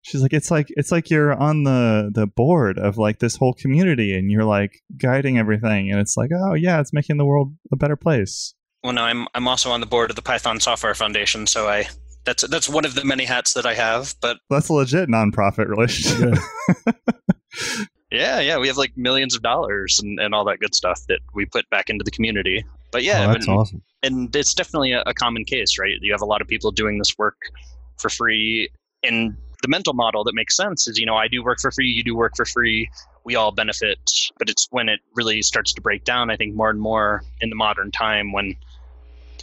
She's 0.02 0.22
like, 0.22 0.32
it's 0.32 0.50
like 0.50 0.66
it's 0.70 0.90
like 0.90 1.10
you're 1.10 1.32
on 1.32 1.62
the 1.64 2.10
the 2.12 2.26
board 2.26 2.78
of 2.78 2.98
like 2.98 3.18
this 3.18 3.36
whole 3.36 3.54
community, 3.54 4.14
and 4.14 4.30
you're 4.30 4.44
like 4.44 4.80
guiding 5.00 5.38
everything, 5.38 5.90
and 5.90 6.00
it's 6.00 6.16
like, 6.16 6.30
oh 6.34 6.54
yeah, 6.54 6.80
it's 6.80 6.92
making 6.92 7.16
the 7.16 7.26
world 7.26 7.54
a 7.72 7.76
better 7.76 7.96
place. 7.96 8.54
Well, 8.82 8.92
no, 8.92 9.02
I'm 9.02 9.26
I'm 9.34 9.46
also 9.46 9.70
on 9.70 9.80
the 9.80 9.86
board 9.86 10.10
of 10.10 10.16
the 10.16 10.22
Python 10.22 10.58
Software 10.58 10.94
Foundation, 10.94 11.46
so 11.46 11.68
I 11.68 11.86
that's 12.24 12.46
that's 12.48 12.68
one 12.68 12.84
of 12.84 12.94
the 12.94 13.04
many 13.04 13.24
hats 13.24 13.54
that 13.54 13.66
I 13.66 13.74
have. 13.74 14.14
But 14.20 14.38
That's 14.48 14.68
a 14.68 14.74
legit 14.74 15.08
nonprofit 15.08 15.68
relationship. 15.68 16.38
yeah, 18.10 18.40
yeah, 18.40 18.58
we 18.58 18.68
have 18.68 18.76
like 18.76 18.96
millions 18.96 19.34
of 19.34 19.42
dollars 19.42 20.00
and, 20.00 20.18
and 20.20 20.34
all 20.34 20.44
that 20.44 20.58
good 20.60 20.74
stuff 20.74 21.00
that 21.08 21.20
we 21.34 21.46
put 21.46 21.68
back 21.70 21.88
into 21.88 22.04
the 22.04 22.10
community. 22.10 22.64
But 22.90 23.04
yeah, 23.04 23.26
oh, 23.28 23.32
that's 23.32 23.46
and- 23.46 23.56
awesome. 23.56 23.82
and 24.02 24.34
it's 24.34 24.54
definitely 24.54 24.92
a, 24.92 25.02
a 25.06 25.14
common 25.14 25.44
case, 25.44 25.78
right? 25.78 25.94
You 26.00 26.12
have 26.12 26.22
a 26.22 26.26
lot 26.26 26.40
of 26.40 26.48
people 26.48 26.70
doing 26.72 26.98
this 26.98 27.16
work 27.16 27.36
for 27.98 28.10
free, 28.10 28.68
and 29.02 29.36
the 29.62 29.68
mental 29.68 29.92
model 29.92 30.24
that 30.24 30.34
makes 30.34 30.56
sense 30.56 30.88
is, 30.88 30.98
you 30.98 31.06
know, 31.06 31.16
I 31.16 31.28
do 31.28 31.42
work 31.42 31.60
for 31.60 31.70
free, 31.70 31.88
you 31.88 32.02
do 32.02 32.16
work 32.16 32.32
for 32.36 32.44
free, 32.44 32.90
we 33.24 33.36
all 33.36 33.52
benefit. 33.52 33.98
But 34.38 34.48
it's 34.48 34.66
when 34.70 34.88
it 34.88 35.00
really 35.14 35.42
starts 35.42 35.72
to 35.74 35.80
break 35.80 36.04
down, 36.04 36.30
I 36.30 36.36
think, 36.36 36.54
more 36.54 36.70
and 36.70 36.80
more 36.80 37.22
in 37.40 37.50
the 37.50 37.56
modern 37.56 37.90
time 37.90 38.32
when, 38.32 38.56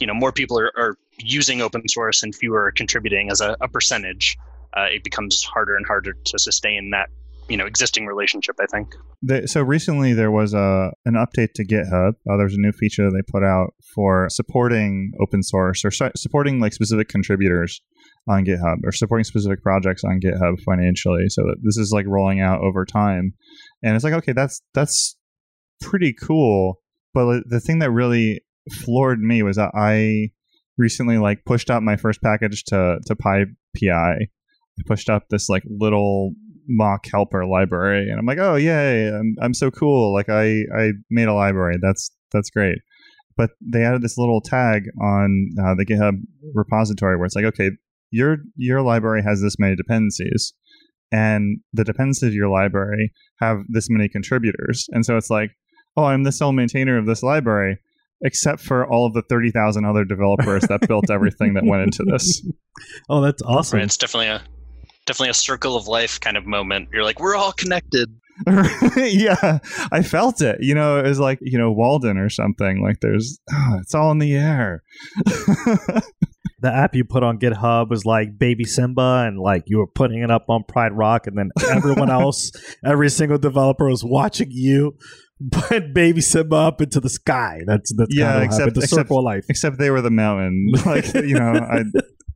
you 0.00 0.06
know, 0.06 0.14
more 0.14 0.32
people 0.32 0.58
are, 0.58 0.72
are 0.76 0.98
using 1.20 1.60
open 1.60 1.86
source 1.88 2.22
and 2.22 2.34
fewer 2.34 2.72
contributing 2.74 3.30
as 3.30 3.40
a, 3.40 3.56
a 3.60 3.68
percentage. 3.68 4.36
Uh, 4.76 4.86
it 4.90 5.04
becomes 5.04 5.42
harder 5.44 5.76
and 5.76 5.86
harder 5.86 6.12
to 6.12 6.38
sustain 6.38 6.90
that, 6.90 7.08
you 7.48 7.56
know, 7.56 7.66
existing 7.66 8.06
relationship. 8.06 8.56
I 8.60 8.66
think. 8.66 8.94
So 9.48 9.62
recently 9.62 10.12
there 10.12 10.30
was 10.30 10.54
a 10.54 10.92
an 11.04 11.14
update 11.14 11.52
to 11.54 11.66
GitHub. 11.66 12.12
Uh, 12.30 12.36
there's 12.36 12.54
a 12.54 12.60
new 12.60 12.72
feature 12.72 13.10
they 13.10 13.22
put 13.26 13.42
out 13.42 13.74
for 13.94 14.28
supporting 14.30 15.12
open 15.20 15.42
source 15.42 15.84
or 15.84 15.90
su- 15.90 16.10
supporting 16.16 16.60
like 16.60 16.72
specific 16.72 17.08
contributors 17.08 17.80
on 18.28 18.44
GitHub 18.44 18.76
or 18.84 18.92
supporting 18.92 19.24
specific 19.24 19.62
projects 19.62 20.04
on 20.04 20.20
GitHub 20.20 20.60
financially. 20.64 21.24
So 21.28 21.42
this 21.62 21.78
is 21.78 21.90
like 21.92 22.06
rolling 22.06 22.40
out 22.40 22.60
over 22.60 22.84
time, 22.84 23.32
and 23.82 23.96
it's 23.96 24.04
like 24.04 24.14
okay, 24.14 24.32
that's 24.32 24.60
that's 24.74 25.16
pretty 25.80 26.12
cool. 26.12 26.80
But 27.14 27.44
the 27.48 27.60
thing 27.60 27.78
that 27.78 27.90
really 27.90 28.42
floored 28.84 29.20
me 29.20 29.42
was 29.42 29.56
that 29.56 29.72
I 29.74 30.30
recently 30.78 31.18
like 31.18 31.44
pushed 31.44 31.70
out 31.70 31.82
my 31.82 31.96
first 31.96 32.22
package 32.22 32.64
to 32.64 32.98
to 33.06 33.16
PyPI. 33.16 33.48
I 34.22 34.82
pushed 34.86 35.10
up 35.10 35.28
this 35.28 35.48
like 35.48 35.64
little 35.68 36.32
mock 36.68 37.06
helper 37.10 37.46
library 37.46 38.10
and 38.10 38.18
i'm 38.18 38.26
like 38.26 38.38
oh 38.38 38.54
yay 38.54 39.08
i'm, 39.08 39.34
I'm 39.40 39.54
so 39.54 39.70
cool 39.70 40.12
like 40.12 40.28
i 40.28 40.64
i 40.76 40.92
made 41.10 41.26
a 41.26 41.32
library 41.32 41.78
that's 41.80 42.10
that's 42.30 42.50
great 42.50 42.78
but 43.36 43.50
they 43.60 43.84
added 43.84 44.02
this 44.02 44.18
little 44.18 44.42
tag 44.42 44.84
on 45.00 45.48
uh, 45.58 45.74
the 45.76 45.86
github 45.86 46.20
repository 46.54 47.16
where 47.16 47.24
it's 47.24 47.34
like 47.34 47.46
okay 47.46 47.70
your 48.10 48.38
your 48.56 48.82
library 48.82 49.22
has 49.22 49.40
this 49.40 49.58
many 49.58 49.76
dependencies 49.76 50.52
and 51.10 51.58
the 51.72 51.84
dependencies 51.84 52.28
of 52.28 52.34
your 52.34 52.50
library 52.50 53.12
have 53.40 53.62
this 53.68 53.88
many 53.88 54.08
contributors 54.08 54.86
and 54.90 55.06
so 55.06 55.16
it's 55.16 55.30
like 55.30 55.52
oh 55.96 56.04
i'm 56.04 56.24
the 56.24 56.32
sole 56.32 56.52
maintainer 56.52 56.98
of 56.98 57.06
this 57.06 57.22
library 57.22 57.78
except 58.22 58.60
for 58.60 58.86
all 58.86 59.06
of 59.06 59.14
the 59.14 59.22
30,000 59.22 59.84
other 59.84 60.04
developers 60.04 60.62
that 60.64 60.86
built 60.88 61.04
everything 61.10 61.54
that 61.54 61.64
went 61.64 61.82
into 61.82 62.04
this 62.04 62.42
Oh, 63.08 63.20
that's 63.20 63.42
awesome. 63.42 63.78
Right? 63.78 63.84
It's 63.84 63.96
definitely 63.96 64.28
a 64.28 64.42
definitely 65.06 65.30
a 65.30 65.34
circle 65.34 65.76
of 65.76 65.88
life 65.88 66.20
kind 66.20 66.36
of 66.36 66.46
moment. 66.46 66.88
You're 66.92 67.04
like, 67.04 67.20
we're 67.20 67.36
all 67.36 67.52
connected. 67.52 68.08
yeah, 68.96 69.58
I 69.90 70.02
felt 70.02 70.40
it. 70.40 70.58
You 70.60 70.74
know, 70.74 70.98
it 70.98 71.08
was 71.08 71.18
like 71.18 71.38
you 71.40 71.58
know 71.58 71.72
Walden 71.72 72.18
or 72.18 72.28
something. 72.28 72.82
Like 72.82 73.00
there's, 73.00 73.40
oh, 73.52 73.78
it's 73.80 73.94
all 73.94 74.12
in 74.12 74.18
the 74.18 74.36
air. 74.36 74.84
the 75.24 76.02
app 76.72 76.94
you 76.94 77.04
put 77.04 77.24
on 77.24 77.40
GitHub 77.40 77.90
was 77.90 78.04
like 78.04 78.38
Baby 78.38 78.64
Simba, 78.64 79.24
and 79.26 79.40
like 79.40 79.64
you 79.66 79.78
were 79.78 79.88
putting 79.88 80.22
it 80.22 80.30
up 80.30 80.44
on 80.48 80.62
Pride 80.68 80.92
Rock, 80.92 81.26
and 81.26 81.36
then 81.36 81.50
everyone 81.68 82.10
else, 82.10 82.52
every 82.84 83.10
single 83.10 83.38
developer 83.38 83.88
was 83.88 84.04
watching 84.04 84.52
you 84.52 84.96
put 85.52 85.94
Baby 85.94 86.20
Simba 86.20 86.56
up 86.56 86.80
into 86.80 87.00
the 87.00 87.08
sky. 87.10 87.60
That's 87.66 87.92
that's 87.96 88.14
Yeah, 88.14 88.32
kind 88.32 88.36
of 88.38 88.42
except- 88.44 88.74
the 88.74 88.80
except- 88.80 88.98
circle 89.00 89.18
of 89.18 89.24
life. 89.24 89.44
Except 89.48 89.78
they 89.78 89.90
were 89.90 90.00
the 90.02 90.10
mountain. 90.10 90.66
Like 90.86 91.12
you 91.14 91.34
know, 91.34 91.52
I 91.54 91.82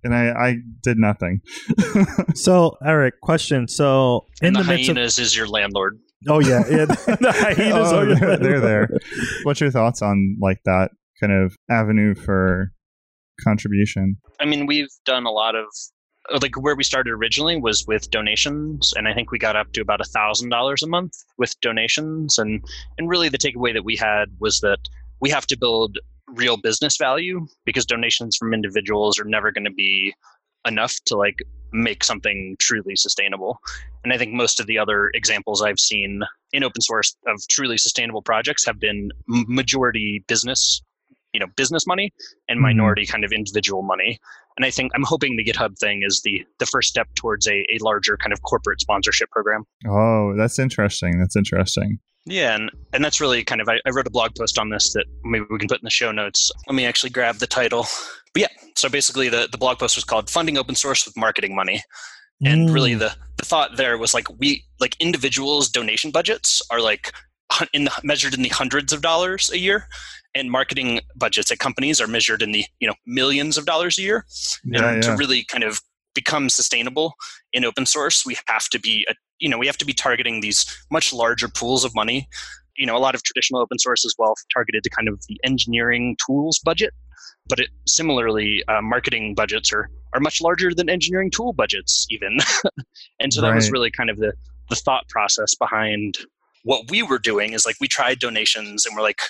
and 0.04 0.14
I 0.14 0.30
I 0.30 0.56
did 0.82 0.98
nothing. 0.98 1.40
So 2.34 2.76
Eric, 2.84 3.20
question. 3.20 3.68
So 3.68 4.26
in 4.40 4.48
and 4.48 4.56
the, 4.56 4.62
the, 4.62 4.68
midst 4.68 4.88
of 4.90 4.96
hyenas 4.96 5.18
is 5.18 5.36
your 5.36 5.46
landlord. 5.48 5.98
oh 6.28 6.40
yeah, 6.40 6.62
yeah 6.70 6.84
the 6.86 7.34
hyenas 7.36 7.92
Oh, 7.92 7.98
are 7.98 8.14
they're, 8.14 8.36
they're 8.36 8.60
there. 8.60 8.88
What's 9.44 9.60
your 9.60 9.70
thoughts 9.70 10.02
on 10.02 10.36
like 10.40 10.58
that 10.64 10.90
kind 11.20 11.32
of 11.32 11.54
avenue 11.70 12.14
for 12.14 12.72
contribution? 13.44 14.16
I 14.40 14.44
mean, 14.46 14.66
we've 14.66 14.88
done 15.04 15.26
a 15.26 15.30
lot 15.30 15.54
of 15.54 15.66
like 16.40 16.56
where 16.56 16.76
we 16.76 16.84
started 16.84 17.12
originally 17.12 17.56
was 17.56 17.86
with 17.86 18.10
donations, 18.10 18.92
and 18.96 19.08
I 19.08 19.14
think 19.14 19.30
we 19.30 19.38
got 19.38 19.56
up 19.56 19.72
to 19.72 19.80
about 19.80 20.00
a 20.00 20.04
thousand 20.04 20.50
dollars 20.50 20.82
a 20.82 20.86
month 20.86 21.14
with 21.38 21.58
donations, 21.60 22.38
and 22.38 22.64
and 22.98 23.08
really 23.08 23.28
the 23.28 23.38
takeaway 23.38 23.72
that 23.72 23.84
we 23.84 23.96
had 23.96 24.30
was 24.38 24.60
that 24.60 24.78
we 25.20 25.30
have 25.30 25.46
to 25.48 25.58
build 25.58 25.98
real 26.28 26.56
business 26.56 26.96
value 26.96 27.46
because 27.64 27.84
donations 27.84 28.36
from 28.36 28.54
individuals 28.54 29.18
are 29.18 29.24
never 29.24 29.52
going 29.52 29.64
to 29.64 29.72
be 29.72 30.14
enough 30.66 30.94
to 31.06 31.16
like 31.16 31.40
make 31.72 32.04
something 32.04 32.56
truly 32.58 32.96
sustainable. 32.96 33.58
And 34.04 34.12
I 34.12 34.18
think 34.18 34.32
most 34.32 34.60
of 34.60 34.66
the 34.66 34.78
other 34.78 35.10
examples 35.14 35.62
I've 35.62 35.78
seen 35.78 36.22
in 36.52 36.64
open 36.64 36.82
source 36.82 37.16
of 37.26 37.40
truly 37.48 37.78
sustainable 37.78 38.22
projects 38.22 38.64
have 38.66 38.78
been 38.78 39.10
majority 39.26 40.24
business, 40.26 40.82
you 41.32 41.40
know, 41.40 41.46
business 41.56 41.86
money 41.86 42.12
and 42.48 42.58
Mhm. 42.58 42.62
minority 42.62 43.06
kind 43.06 43.24
of 43.24 43.32
individual 43.32 43.82
money. 43.82 44.18
And 44.56 44.66
I 44.66 44.70
think 44.70 44.92
I'm 44.94 45.02
hoping 45.04 45.36
the 45.36 45.44
GitHub 45.44 45.78
thing 45.78 46.02
is 46.02 46.20
the 46.24 46.44
the 46.58 46.66
first 46.66 46.88
step 46.90 47.08
towards 47.14 47.46
a, 47.46 47.54
a 47.72 47.78
larger 47.80 48.16
kind 48.16 48.32
of 48.32 48.42
corporate 48.42 48.80
sponsorship 48.80 49.30
program. 49.30 49.64
Oh, 49.88 50.34
that's 50.36 50.58
interesting. 50.58 51.18
That's 51.18 51.36
interesting. 51.36 51.98
Yeah, 52.26 52.54
and, 52.54 52.70
and 52.92 53.04
that's 53.04 53.20
really 53.20 53.42
kind 53.42 53.60
of 53.60 53.68
I, 53.68 53.80
I 53.86 53.90
wrote 53.90 54.06
a 54.06 54.10
blog 54.10 54.34
post 54.38 54.58
on 54.58 54.68
this 54.70 54.92
that 54.92 55.06
maybe 55.24 55.44
we 55.50 55.58
can 55.58 55.68
put 55.68 55.80
in 55.80 55.84
the 55.84 55.90
show 55.90 56.12
notes. 56.12 56.52
Let 56.68 56.74
me 56.76 56.84
actually 56.86 57.10
grab 57.10 57.36
the 57.36 57.46
title. 57.48 57.86
But 58.34 58.42
yeah, 58.42 58.48
so 58.76 58.88
basically 58.88 59.28
the, 59.28 59.48
the 59.50 59.58
blog 59.58 59.78
post 59.78 59.96
was 59.96 60.04
called 60.04 60.30
Funding 60.30 60.56
Open 60.56 60.74
Source 60.74 61.04
with 61.04 61.16
Marketing 61.16 61.54
Money. 61.56 61.82
And 62.44 62.68
Mm. 62.68 62.74
really 62.74 62.94
the, 62.94 63.14
the 63.38 63.44
thought 63.44 63.76
there 63.76 63.96
was 63.98 64.14
like 64.14 64.26
we 64.38 64.64
like 64.80 64.96
individuals 65.00 65.68
donation 65.68 66.10
budgets 66.10 66.60
are 66.70 66.80
like 66.80 67.12
in 67.72 67.84
the, 67.84 67.92
measured 68.04 68.34
in 68.34 68.42
the 68.42 68.48
hundreds 68.50 68.92
of 68.92 69.00
dollars 69.02 69.50
a 69.52 69.58
year 69.58 69.86
and 70.34 70.50
marketing 70.50 71.00
budgets 71.14 71.50
at 71.50 71.58
companies 71.58 72.00
are 72.00 72.06
measured 72.06 72.42
in 72.42 72.52
the 72.52 72.64
you 72.80 72.88
know 72.88 72.94
millions 73.06 73.58
of 73.58 73.66
dollars 73.66 73.98
a 73.98 74.02
year. 74.02 74.24
Yeah, 74.64 74.88
and 74.88 75.02
yeah. 75.02 75.10
to 75.10 75.16
really 75.16 75.44
kind 75.44 75.64
of 75.64 75.80
become 76.14 76.48
sustainable 76.50 77.14
in 77.54 77.64
open 77.64 77.86
source 77.86 78.26
we 78.26 78.36
have 78.46 78.68
to 78.68 78.78
be 78.78 79.06
a, 79.08 79.14
you 79.38 79.48
know 79.48 79.58
we 79.58 79.66
have 79.66 79.78
to 79.78 79.86
be 79.86 79.94
targeting 79.94 80.40
these 80.40 80.66
much 80.90 81.12
larger 81.12 81.48
pools 81.48 81.84
of 81.84 81.94
money. 81.94 82.28
You 82.76 82.86
know 82.86 82.96
a 82.96 82.98
lot 82.98 83.14
of 83.14 83.22
traditional 83.22 83.60
open 83.60 83.78
source 83.78 84.04
as 84.04 84.14
well 84.18 84.34
targeted 84.52 84.82
to 84.84 84.90
kind 84.90 85.08
of 85.08 85.22
the 85.28 85.38
engineering 85.44 86.16
tools 86.24 86.58
budget 86.58 86.92
but 87.48 87.58
it 87.58 87.70
similarly 87.86 88.62
uh, 88.68 88.80
marketing 88.80 89.34
budgets 89.34 89.72
are 89.72 89.90
are 90.14 90.20
much 90.20 90.40
larger 90.40 90.74
than 90.74 90.88
engineering 90.88 91.30
tool 91.30 91.52
budgets 91.52 92.06
even. 92.10 92.38
And 93.20 93.32
so 93.32 93.40
that 93.40 93.54
was 93.54 93.70
really 93.70 93.90
kind 93.90 94.10
of 94.10 94.18
the 94.18 94.32
the 94.68 94.74
thought 94.74 95.08
process 95.08 95.54
behind 95.54 96.18
what 96.64 96.90
we 96.90 97.02
were 97.02 97.18
doing 97.18 97.52
is 97.52 97.64
like 97.64 97.76
we 97.80 97.86
tried 97.86 98.18
donations 98.18 98.84
and 98.84 98.96
we're 98.96 99.02
like 99.02 99.20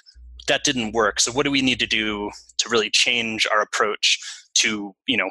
that 0.49 0.65
didn't 0.65 0.93
work. 0.93 1.21
So 1.21 1.33
what 1.33 1.45
do 1.45 1.51
we 1.51 1.63
need 1.63 1.79
to 1.81 1.87
do 1.87 2.31
to 2.59 2.69
really 2.69 2.91
change 2.91 3.47
our 3.53 3.61
approach 3.61 4.19
to 4.55 4.95
you 5.07 5.17
know 5.17 5.31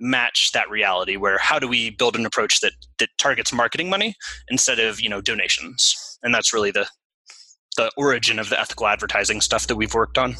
match 0.00 0.52
that 0.52 0.70
reality 0.70 1.16
where 1.16 1.38
how 1.38 1.58
do 1.58 1.66
we 1.66 1.90
build 1.90 2.14
an 2.14 2.24
approach 2.24 2.60
that 2.60 2.72
that 2.98 3.08
targets 3.18 3.52
marketing 3.52 3.90
money 3.90 4.14
instead 4.48 4.78
of 4.78 5.00
you 5.00 5.08
know 5.08 5.20
donations? 5.20 6.18
And 6.22 6.34
that's 6.34 6.52
really 6.52 6.70
the 6.70 6.86
the 7.76 7.90
origin 7.96 8.38
of 8.38 8.48
the 8.50 8.60
ethical 8.60 8.86
advertising 8.86 9.40
stuff 9.40 9.66
that 9.68 9.76
we've 9.76 9.94
worked 9.94 10.18
on. 10.18 10.34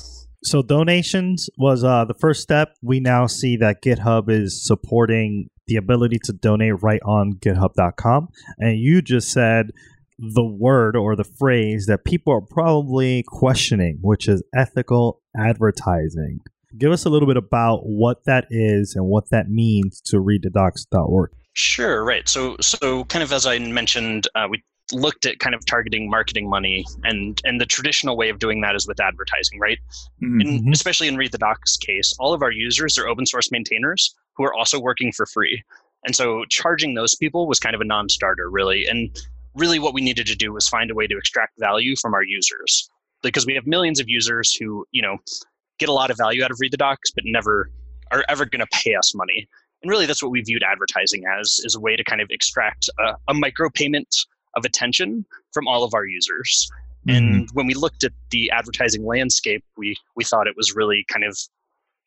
So 0.44 0.62
donations 0.62 1.48
was 1.58 1.82
uh, 1.82 2.04
the 2.04 2.14
first 2.14 2.42
step. 2.42 2.74
We 2.82 3.00
now 3.00 3.26
see 3.26 3.56
that 3.56 3.82
GitHub 3.82 4.30
is 4.30 4.64
supporting 4.64 5.48
the 5.66 5.76
ability 5.76 6.18
to 6.24 6.32
donate 6.32 6.80
right 6.82 7.00
on 7.04 7.34
GitHub.com, 7.34 8.28
and 8.58 8.78
you 8.78 9.02
just 9.02 9.28
said 9.30 9.70
the 10.18 10.44
word 10.44 10.96
or 10.96 11.14
the 11.14 11.24
phrase 11.24 11.86
that 11.86 12.04
people 12.04 12.32
are 12.32 12.40
probably 12.40 13.24
questioning, 13.26 13.98
which 14.00 14.28
is 14.28 14.42
ethical 14.56 15.20
advertising. 15.36 16.40
Give 16.76 16.92
us 16.92 17.04
a 17.04 17.08
little 17.10 17.28
bit 17.28 17.36
about 17.36 17.86
what 17.86 18.24
that 18.26 18.46
is 18.50 18.94
and 18.94 19.06
what 19.06 19.30
that 19.30 19.48
means 19.48 20.00
to 20.06 20.16
readthedocs.org. 20.16 21.30
Sure, 21.54 22.04
right. 22.04 22.28
So, 22.28 22.56
so 22.60 23.04
kind 23.04 23.22
of 23.22 23.32
as 23.32 23.46
I 23.46 23.58
mentioned, 23.58 24.28
uh, 24.34 24.46
we 24.50 24.62
looked 24.92 25.26
at 25.26 25.38
kind 25.38 25.54
of 25.54 25.64
targeting 25.66 26.08
marketing 26.08 26.48
money, 26.48 26.84
and 27.04 27.40
and 27.44 27.60
the 27.60 27.66
traditional 27.66 28.16
way 28.16 28.28
of 28.30 28.38
doing 28.38 28.60
that 28.62 28.74
is 28.74 28.86
with 28.86 29.00
advertising, 29.00 29.58
right? 29.60 29.78
Mhm. 30.22 30.40
In, 30.40 30.64
Mhm. 30.64 30.72
Especially 30.72 31.08
in 31.08 31.16
Read 31.16 31.32
the 31.32 31.38
Docs 31.38 31.76
case, 31.76 32.14
all 32.18 32.32
of 32.32 32.42
our 32.42 32.50
users 32.50 32.96
are 32.98 33.06
open 33.06 33.26
source 33.26 33.50
maintainers 33.50 34.14
who 34.36 34.44
are 34.44 34.54
also 34.54 34.80
working 34.80 35.12
for 35.12 35.26
free, 35.26 35.62
and 36.06 36.14
so 36.16 36.44
charging 36.48 36.94
those 36.94 37.14
people 37.14 37.46
was 37.46 37.58
kind 37.60 37.74
of 37.74 37.80
a 37.80 37.84
non-starter, 37.84 38.50
really. 38.50 38.86
And 38.86 39.10
really, 39.58 39.78
what 39.78 39.94
we 39.94 40.00
needed 40.00 40.26
to 40.26 40.36
do 40.36 40.52
was 40.52 40.68
find 40.68 40.90
a 40.90 40.94
way 40.94 41.06
to 41.06 41.16
extract 41.16 41.58
value 41.58 41.96
from 41.96 42.14
our 42.14 42.22
users, 42.22 42.88
because 43.22 43.46
we 43.46 43.54
have 43.54 43.66
millions 43.66 44.00
of 44.00 44.08
users 44.08 44.54
who, 44.54 44.86
you 44.92 45.02
know, 45.02 45.18
get 45.78 45.88
a 45.88 45.92
lot 45.92 46.10
of 46.10 46.16
value 46.16 46.42
out 46.44 46.50
of 46.50 46.58
Read 46.60 46.72
the 46.72 46.76
Docs, 46.76 47.10
but 47.10 47.24
never 47.26 47.70
are 48.10 48.24
ever 48.28 48.46
going 48.46 48.60
to 48.60 48.66
pay 48.72 48.94
us 48.94 49.14
money. 49.14 49.48
And 49.82 49.90
really 49.90 50.06
that's 50.06 50.22
what 50.22 50.32
we 50.32 50.42
viewed 50.42 50.62
advertising 50.62 51.22
as 51.38 51.60
is 51.64 51.74
a 51.74 51.80
way 51.80 51.94
to 51.94 52.02
kind 52.02 52.20
of 52.20 52.28
extract 52.30 52.88
a, 52.98 53.14
a 53.28 53.34
micro 53.34 53.68
payment 53.70 54.08
of 54.56 54.64
attention 54.64 55.24
from 55.52 55.68
all 55.68 55.84
of 55.84 55.94
our 55.94 56.06
users. 56.06 56.68
Mhm. 57.06 57.16
and 57.16 57.48
when 57.52 57.66
we 57.66 57.74
looked 57.74 58.02
at 58.02 58.12
the 58.30 58.50
advertising 58.50 59.06
landscape 59.06 59.64
we 59.76 59.94
we 60.16 60.24
thought 60.24 60.48
it 60.48 60.56
was 60.56 60.74
really 60.74 61.04
kind 61.08 61.24
of 61.24 61.38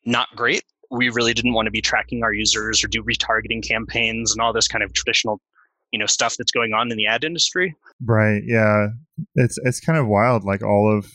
not 0.04 0.28
great. 0.36 0.64
We 0.90 1.08
really 1.08 1.32
didn't 1.32 1.54
want 1.54 1.66
to 1.66 1.70
be 1.70 1.80
tracking 1.80 2.22
our 2.22 2.34
users 2.34 2.84
or 2.84 2.88
do 2.88 3.02
retargeting 3.02 3.66
campaigns 3.66 4.32
and 4.32 4.42
all 4.42 4.52
this 4.52 4.68
kind 4.68 4.84
of 4.84 4.92
traditional 4.92 5.40
you 5.92 5.98
know 5.98 6.06
stuff 6.06 6.36
that's 6.36 6.52
going 6.52 6.72
on 6.72 6.90
in 6.90 6.96
the 6.96 7.06
ad 7.06 7.24
industry 7.24 7.76
Right. 8.04 8.42
Yeah. 8.44 8.88
It's 9.34 9.58
it's 9.64 9.80
kind 9.80 9.98
of 9.98 10.08
wild. 10.08 10.44
Like 10.44 10.62
all 10.62 10.96
of 10.96 11.06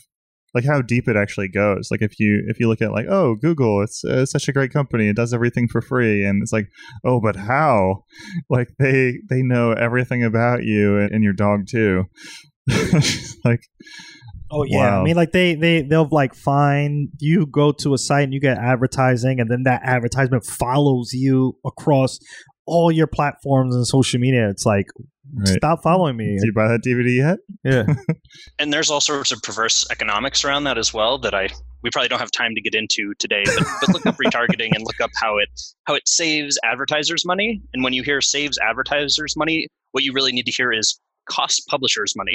like 0.54 0.64
how 0.64 0.80
deep 0.80 1.08
it 1.08 1.16
actually 1.16 1.48
goes. 1.48 1.88
Like 1.90 2.02
if 2.02 2.18
you 2.18 2.44
if 2.48 2.58
you 2.58 2.68
look 2.68 2.80
at 2.80 2.92
like 2.92 3.06
oh 3.08 3.34
Google, 3.34 3.82
it's, 3.82 4.04
uh, 4.04 4.24
such 4.24 4.48
a 4.48 4.52
great 4.52 4.72
company. 4.72 5.08
It 5.08 5.16
does 5.16 5.34
everything 5.34 5.68
for 5.68 5.82
free, 5.82 6.24
and 6.24 6.42
it's 6.42 6.52
like 6.52 6.68
oh, 7.04 7.20
but 7.20 7.36
how? 7.36 8.04
Like 8.50 8.68
they 8.78 9.18
they 9.28 9.42
know 9.42 9.72
everything 9.72 10.24
about 10.24 10.64
you 10.64 10.98
and, 10.98 11.10
and 11.12 11.24
your 11.24 11.32
dog 11.32 11.66
too. 11.68 12.04
like 13.44 13.60
Oh 14.50 14.64
yeah, 14.64 15.00
I 15.00 15.04
mean, 15.04 15.16
like 15.16 15.32
they 15.32 15.54
they 15.54 15.82
they'll 15.82 16.08
like 16.10 16.34
find 16.34 17.10
you 17.18 17.46
go 17.46 17.70
to 17.72 17.92
a 17.92 17.98
site 17.98 18.24
and 18.24 18.32
you 18.32 18.40
get 18.40 18.56
advertising, 18.56 19.40
and 19.40 19.50
then 19.50 19.64
that 19.64 19.82
advertisement 19.84 20.46
follows 20.46 21.12
you 21.12 21.58
across 21.66 22.18
all 22.68 22.92
your 22.92 23.06
platforms 23.06 23.74
and 23.74 23.86
social 23.86 24.20
media. 24.20 24.48
It's 24.50 24.66
like 24.66 24.86
right. 25.34 25.48
stop 25.48 25.82
following 25.82 26.16
me. 26.16 26.36
Did 26.38 26.46
you 26.46 26.52
buy 26.52 26.68
that 26.68 26.82
DVD 26.84 27.16
yet? 27.16 27.38
Yeah, 27.64 27.94
and 28.58 28.72
there's 28.72 28.90
all 28.90 29.00
sorts 29.00 29.32
of 29.32 29.42
perverse 29.42 29.86
economics 29.90 30.44
around 30.44 30.64
that 30.64 30.78
as 30.78 30.92
well 30.92 31.18
that 31.18 31.34
I 31.34 31.48
we 31.82 31.90
probably 31.90 32.08
don't 32.08 32.18
have 32.18 32.30
time 32.30 32.54
to 32.54 32.60
get 32.60 32.74
into 32.74 33.14
today. 33.18 33.44
But, 33.44 33.66
but 33.80 33.88
look 33.90 34.06
up 34.06 34.16
retargeting 34.24 34.74
and 34.74 34.84
look 34.84 35.00
up 35.00 35.10
how 35.16 35.38
it 35.38 35.48
how 35.84 35.94
it 35.94 36.06
saves 36.08 36.58
advertisers 36.64 37.24
money. 37.24 37.60
And 37.72 37.82
when 37.82 37.92
you 37.92 38.02
hear 38.02 38.20
saves 38.20 38.58
advertisers 38.58 39.36
money, 39.36 39.68
what 39.92 40.04
you 40.04 40.12
really 40.12 40.32
need 40.32 40.46
to 40.46 40.52
hear 40.52 40.72
is 40.72 40.98
cost 41.28 41.66
publishers 41.68 42.14
money. 42.16 42.34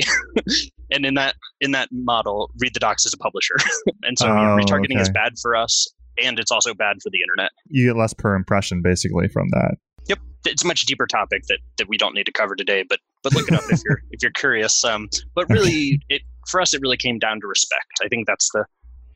and 0.91 1.05
in 1.05 1.15
that 1.15 1.35
in 1.61 1.71
that 1.71 1.89
model, 1.91 2.51
Read 2.59 2.73
the 2.73 2.79
Docs 2.79 3.05
as 3.05 3.13
a 3.13 3.17
publisher, 3.17 3.55
and 4.03 4.17
so 4.17 4.27
you 4.27 4.33
know, 4.33 4.53
Oh, 4.53 4.57
retargeting 4.57 4.99
is 4.99 5.09
bad 5.09 5.33
for 5.41 5.55
us, 5.55 5.87
and 6.23 6.39
it's 6.39 6.51
also 6.51 6.73
bad 6.73 6.97
for 7.03 7.09
the 7.09 7.19
internet. 7.21 7.51
You 7.67 7.87
get 7.87 7.97
less 7.97 8.13
per 8.13 8.35
impression 8.35 8.81
basically 8.81 9.27
from 9.27 9.49
that. 9.49 9.75
Yep, 10.07 10.19
it's 10.45 10.63
a 10.63 10.67
much 10.67 10.85
deeper 10.85 11.07
topic 11.07 11.43
that, 11.47 11.59
that 11.77 11.87
we 11.87 11.97
don't 11.97 12.13
need 12.13 12.25
to 12.25 12.31
cover 12.31 12.55
today. 12.55 12.83
But 12.87 12.99
but 13.23 13.33
look 13.33 13.47
it 13.47 13.53
up 13.53 13.63
if 13.69 13.81
you're 13.85 14.01
if 14.11 14.21
you're 14.21 14.31
curious. 14.31 14.83
Um, 14.83 15.09
but 15.35 15.49
really, 15.49 16.01
it 16.09 16.21
for 16.47 16.61
us 16.61 16.73
it 16.73 16.81
really 16.81 16.97
came 16.97 17.19
down 17.19 17.39
to 17.41 17.47
respect. 17.47 17.99
I 18.03 18.07
think 18.07 18.27
that's 18.27 18.49
the 18.51 18.65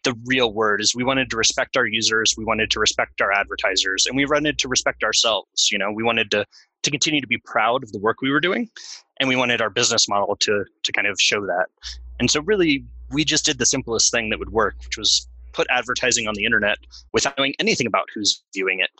the 0.03 0.15
real 0.25 0.53
word 0.53 0.79
is 0.79 0.95
we 0.95 1.03
wanted 1.03 1.29
to 1.29 1.37
respect 1.37 1.75
our 1.75 1.85
users, 1.85 2.35
we 2.37 2.45
wanted 2.45 2.71
to 2.71 2.79
respect 2.79 3.19
our 3.19 3.31
advertisers, 3.31 4.05
and 4.05 4.15
we 4.15 4.25
wanted 4.25 4.57
to 4.59 4.67
respect 4.67 5.03
ourselves. 5.03 5.69
You 5.71 5.77
know, 5.77 5.91
we 5.91 6.03
wanted 6.03 6.31
to 6.31 6.45
to 6.83 6.91
continue 6.91 7.19
to 7.19 7.27
be 7.27 7.37
proud 7.39 7.83
of 7.83 7.91
the 7.91 7.99
work 7.99 8.21
we 8.21 8.31
were 8.31 8.39
doing, 8.39 8.69
and 9.19 9.27
we 9.27 9.35
wanted 9.35 9.61
our 9.61 9.69
business 9.69 10.07
model 10.07 10.35
to 10.37 10.65
to 10.83 10.91
kind 10.91 11.07
of 11.07 11.19
show 11.19 11.45
that. 11.45 11.67
And 12.19 12.31
so 12.31 12.41
really, 12.41 12.85
we 13.11 13.25
just 13.25 13.45
did 13.45 13.59
the 13.59 13.65
simplest 13.65 14.11
thing 14.11 14.29
that 14.29 14.39
would 14.39 14.51
work, 14.51 14.75
which 14.85 14.97
was 14.97 15.27
put 15.53 15.67
advertising 15.69 16.27
on 16.27 16.35
the 16.35 16.45
internet 16.45 16.77
without 17.13 17.37
knowing 17.37 17.53
anything 17.59 17.87
about 17.87 18.07
who's 18.13 18.43
viewing 18.53 18.79
it 18.79 18.91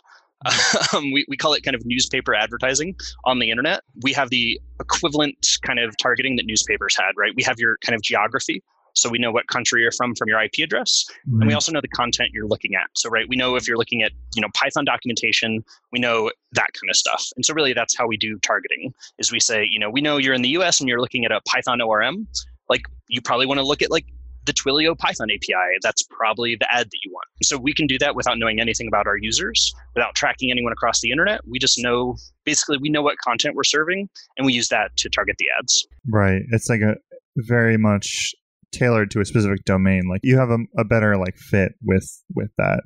Um, 0.94 1.12
we, 1.12 1.26
we 1.28 1.36
call 1.36 1.52
it 1.52 1.62
kind 1.62 1.74
of 1.74 1.84
newspaper 1.84 2.34
advertising 2.34 2.96
on 3.24 3.38
the 3.38 3.50
internet. 3.50 3.82
We 4.02 4.12
have 4.14 4.30
the 4.30 4.60
equivalent 4.80 5.46
kind 5.62 5.78
of 5.78 5.94
targeting 5.98 6.36
that 6.36 6.46
newspapers 6.46 6.96
had, 6.96 7.12
right? 7.16 7.32
We 7.36 7.42
have 7.42 7.58
your 7.58 7.76
kind 7.78 7.94
of 7.94 8.00
geography. 8.02 8.62
So 8.94 9.08
we 9.08 9.18
know 9.18 9.30
what 9.30 9.46
country 9.48 9.82
you're 9.82 9.92
from 9.92 10.14
from 10.14 10.28
your 10.28 10.42
IP 10.42 10.54
address. 10.62 11.04
And 11.40 11.48
we 11.48 11.54
also 11.54 11.70
know 11.72 11.80
the 11.80 11.88
content 11.88 12.30
you're 12.32 12.46
looking 12.46 12.74
at. 12.74 12.88
So, 12.94 13.08
right, 13.08 13.28
we 13.28 13.36
know 13.36 13.54
if 13.54 13.68
you're 13.68 13.76
looking 13.76 14.02
at, 14.02 14.12
you 14.34 14.42
know, 14.42 14.48
Python 14.54 14.84
documentation, 14.84 15.62
we 15.92 16.00
know 16.00 16.30
that 16.52 16.68
kind 16.72 16.90
of 16.90 16.96
stuff. 16.96 17.24
And 17.36 17.44
so 17.44 17.54
really 17.54 17.72
that's 17.72 17.96
how 17.96 18.06
we 18.06 18.16
do 18.16 18.38
targeting 18.40 18.92
is 19.18 19.30
we 19.30 19.40
say, 19.40 19.68
you 19.70 19.78
know, 19.78 19.90
we 19.90 20.00
know 20.00 20.16
you're 20.16 20.34
in 20.34 20.42
the 20.42 20.48
US 20.50 20.80
and 20.80 20.88
you're 20.88 21.00
looking 21.00 21.24
at 21.24 21.32
a 21.32 21.40
Python 21.42 21.80
ORM. 21.80 22.26
Like 22.68 22.82
you 23.08 23.20
probably 23.20 23.46
want 23.46 23.58
to 23.58 23.64
look 23.66 23.82
at 23.82 23.90
like 23.90 24.06
the 24.48 24.54
Twilio 24.54 24.98
Python 24.98 25.30
API. 25.30 25.78
That's 25.82 26.02
probably 26.02 26.56
the 26.56 26.66
ad 26.72 26.86
that 26.86 26.98
you 27.04 27.12
want. 27.12 27.26
So 27.42 27.58
we 27.58 27.72
can 27.72 27.86
do 27.86 27.98
that 27.98 28.16
without 28.16 28.38
knowing 28.38 28.60
anything 28.60 28.88
about 28.88 29.06
our 29.06 29.16
users, 29.16 29.72
without 29.94 30.14
tracking 30.14 30.50
anyone 30.50 30.72
across 30.72 31.00
the 31.00 31.10
internet. 31.10 31.46
We 31.46 31.58
just 31.58 31.78
know 31.78 32.16
basically 32.44 32.78
we 32.78 32.88
know 32.88 33.02
what 33.02 33.18
content 33.18 33.54
we're 33.54 33.64
serving 33.64 34.08
and 34.36 34.46
we 34.46 34.54
use 34.54 34.68
that 34.68 34.96
to 34.96 35.10
target 35.10 35.36
the 35.38 35.46
ads. 35.60 35.86
Right. 36.10 36.42
It's 36.50 36.68
like 36.68 36.80
a 36.80 36.96
very 37.36 37.76
much 37.76 38.34
tailored 38.72 39.10
to 39.12 39.20
a 39.20 39.24
specific 39.24 39.64
domain. 39.64 40.08
Like 40.08 40.20
you 40.24 40.38
have 40.38 40.50
a, 40.50 40.58
a 40.78 40.84
better 40.84 41.16
like 41.16 41.36
fit 41.36 41.72
with 41.84 42.10
with 42.34 42.50
that. 42.56 42.80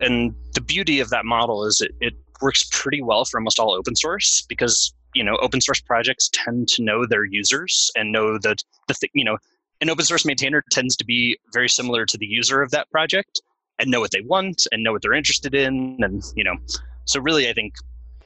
And 0.00 0.34
the 0.54 0.60
beauty 0.60 1.00
of 1.00 1.10
that 1.10 1.24
model 1.24 1.64
is 1.64 1.80
it, 1.80 1.92
it 2.00 2.14
works 2.40 2.68
pretty 2.70 3.02
well 3.02 3.24
for 3.24 3.40
almost 3.40 3.58
all 3.58 3.72
open 3.72 3.96
source 3.96 4.44
because 4.48 4.92
you 5.14 5.24
know 5.24 5.36
open 5.40 5.60
source 5.60 5.80
projects 5.80 6.30
tend 6.32 6.68
to 6.68 6.82
know 6.82 7.06
their 7.06 7.24
users 7.24 7.90
and 7.96 8.12
know 8.12 8.38
that 8.38 8.62
the 8.86 8.94
th- 8.94 9.10
you 9.14 9.24
know 9.24 9.38
an 9.80 9.90
open 9.90 10.04
source 10.04 10.24
maintainer 10.24 10.62
tends 10.70 10.96
to 10.96 11.04
be 11.04 11.38
very 11.52 11.68
similar 11.68 12.04
to 12.06 12.18
the 12.18 12.26
user 12.26 12.62
of 12.62 12.70
that 12.70 12.90
project 12.90 13.40
and 13.78 13.90
know 13.90 14.00
what 14.00 14.10
they 14.10 14.22
want 14.22 14.66
and 14.72 14.82
know 14.82 14.92
what 14.92 15.02
they're 15.02 15.14
interested 15.14 15.54
in 15.54 15.98
and 16.00 16.22
you 16.34 16.44
know 16.44 16.56
so 17.04 17.20
really 17.20 17.48
i 17.48 17.52
think 17.52 17.74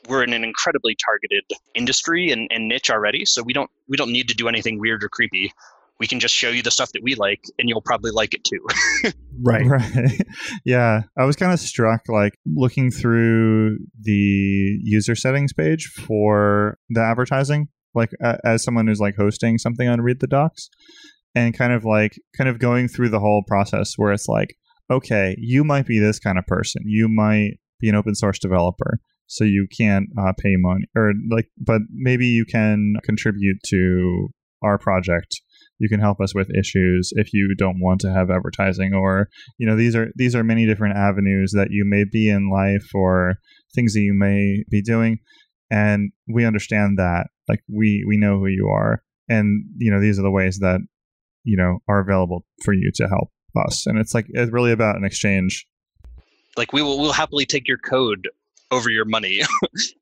we're 0.09 0.25
in 0.25 0.33
an 0.33 0.43
incredibly 0.43 0.97
targeted 0.97 1.45
industry 1.75 2.31
and, 2.33 2.49
and 2.51 2.69
niche 2.69 2.91
already 2.91 3.25
so 3.25 3.43
we 3.43 3.53
don't 3.53 3.71
we 3.93 3.97
don't 3.99 4.11
need 4.11 4.29
to 4.29 4.35
do 4.35 4.49
anything 4.49 4.81
weird 4.81 5.05
or 5.05 5.09
creepy. 5.09 5.53
We 6.01 6.07
can 6.09 6.19
just 6.19 6.35
show 6.35 6.49
you 6.49 6.63
the 6.63 6.71
stuff 6.71 6.91
that 6.93 7.03
we 7.03 7.15
like 7.15 7.45
and 7.59 7.69
you'll 7.69 7.83
probably 7.83 8.11
like 8.11 8.35
it 8.35 8.43
too. 8.43 8.67
Right. 9.45 9.67
Right. 9.67 10.21
Yeah. 10.65 11.03
I 11.19 11.25
was 11.25 11.37
kind 11.37 11.53
of 11.53 11.59
struck 11.59 12.03
like 12.09 12.39
looking 12.47 12.91
through 12.91 13.79
the 14.01 14.79
user 14.83 15.15
settings 15.15 15.53
page 15.53 15.87
for 15.87 16.79
the 16.91 17.01
advertising 17.01 17.69
like 17.95 18.11
uh, 18.23 18.37
as 18.45 18.63
someone 18.63 18.87
who's 18.87 19.01
like 19.01 19.17
hosting 19.17 19.59
something 19.59 19.89
on 19.89 20.01
read 20.01 20.21
the 20.21 20.27
docs 20.27 20.69
and 21.35 21.57
kind 21.57 21.73
of 21.73 21.85
like 21.85 22.13
kind 22.37 22.49
of 22.49 22.59
going 22.59 22.89
through 22.89 23.09
the 23.09 23.21
whole 23.21 23.43
process 23.47 23.95
where 23.97 24.13
it's 24.13 24.29
like 24.29 24.55
okay 24.91 25.35
you 25.39 25.65
might 25.65 25.87
be 25.87 25.99
this 25.99 26.19
kind 26.19 26.39
of 26.39 26.47
person. 26.47 26.83
You 26.87 27.09
might 27.09 27.53
be 27.81 27.89
an 27.89 27.95
open 27.95 28.15
source 28.15 28.39
developer 28.39 28.99
so 29.27 29.45
you 29.45 29.67
can't 29.77 30.09
uh, 30.19 30.33
pay 30.39 30.57
money 30.57 30.85
or 30.97 31.13
like 31.31 31.49
but 31.59 31.81
maybe 31.91 32.27
you 32.27 32.45
can 32.45 32.95
contribute 33.05 33.59
to 33.67 34.29
our 34.63 34.79
project. 34.79 35.41
You 35.79 35.89
can 35.89 36.01
help 36.01 36.21
us 36.21 36.35
with 36.35 36.55
issues 36.57 37.13
if 37.17 37.33
you 37.33 37.55
don't 37.59 37.81
want 37.81 38.01
to 38.03 38.13
have 38.13 38.31
advertising 38.31 38.95
or 38.95 39.29
you 39.59 39.67
know 39.67 39.77
these 39.77 39.97
are 39.97 40.09
these 40.15 40.37
are 40.37 40.45
many 40.45 40.67
different 40.67 40.97
avenues 40.97 41.53
that 41.57 41.69
you 41.71 41.85
may 41.85 42.05
be 42.05 42.29
in 42.29 42.51
life 42.51 42.89
or 42.95 43.35
things 43.75 43.95
that 43.95 44.01
you 44.01 44.15
may 44.15 44.65
be 44.71 44.83
doing 44.83 45.19
and 45.71 46.13
we 46.29 46.45
understand 46.45 46.99
that. 46.99 47.29
Like 47.49 47.61
we 47.69 48.05
we 48.07 48.19
know 48.19 48.39
who 48.39 48.47
you 48.47 48.69
are 48.69 49.03
and 49.29 49.65
you 49.79 49.91
know 49.91 50.01
these 50.01 50.19
are 50.19 50.23
the 50.23 50.31
ways 50.31 50.59
that 50.61 50.81
you 51.45 51.57
know 51.57 51.79
are 51.89 52.01
available 52.01 52.45
for 52.65 52.73
you 52.73 52.91
to 52.95 53.09
help 53.09 53.31
us. 53.67 53.87
And 53.87 53.99
it's 53.99 54.15
like 54.15 54.27
it's 54.31 54.53
really 54.53 54.73
about 54.73 54.97
an 54.97 55.05
exchange. 55.05 55.67
Like 56.57 56.73
we 56.73 56.83
will 56.83 56.99
we'll 56.99 57.13
happily 57.13 57.47
take 57.47 57.69
your 57.69 57.79
code 57.79 58.29
over 58.71 58.91
your 58.91 59.05
money. 59.05 59.43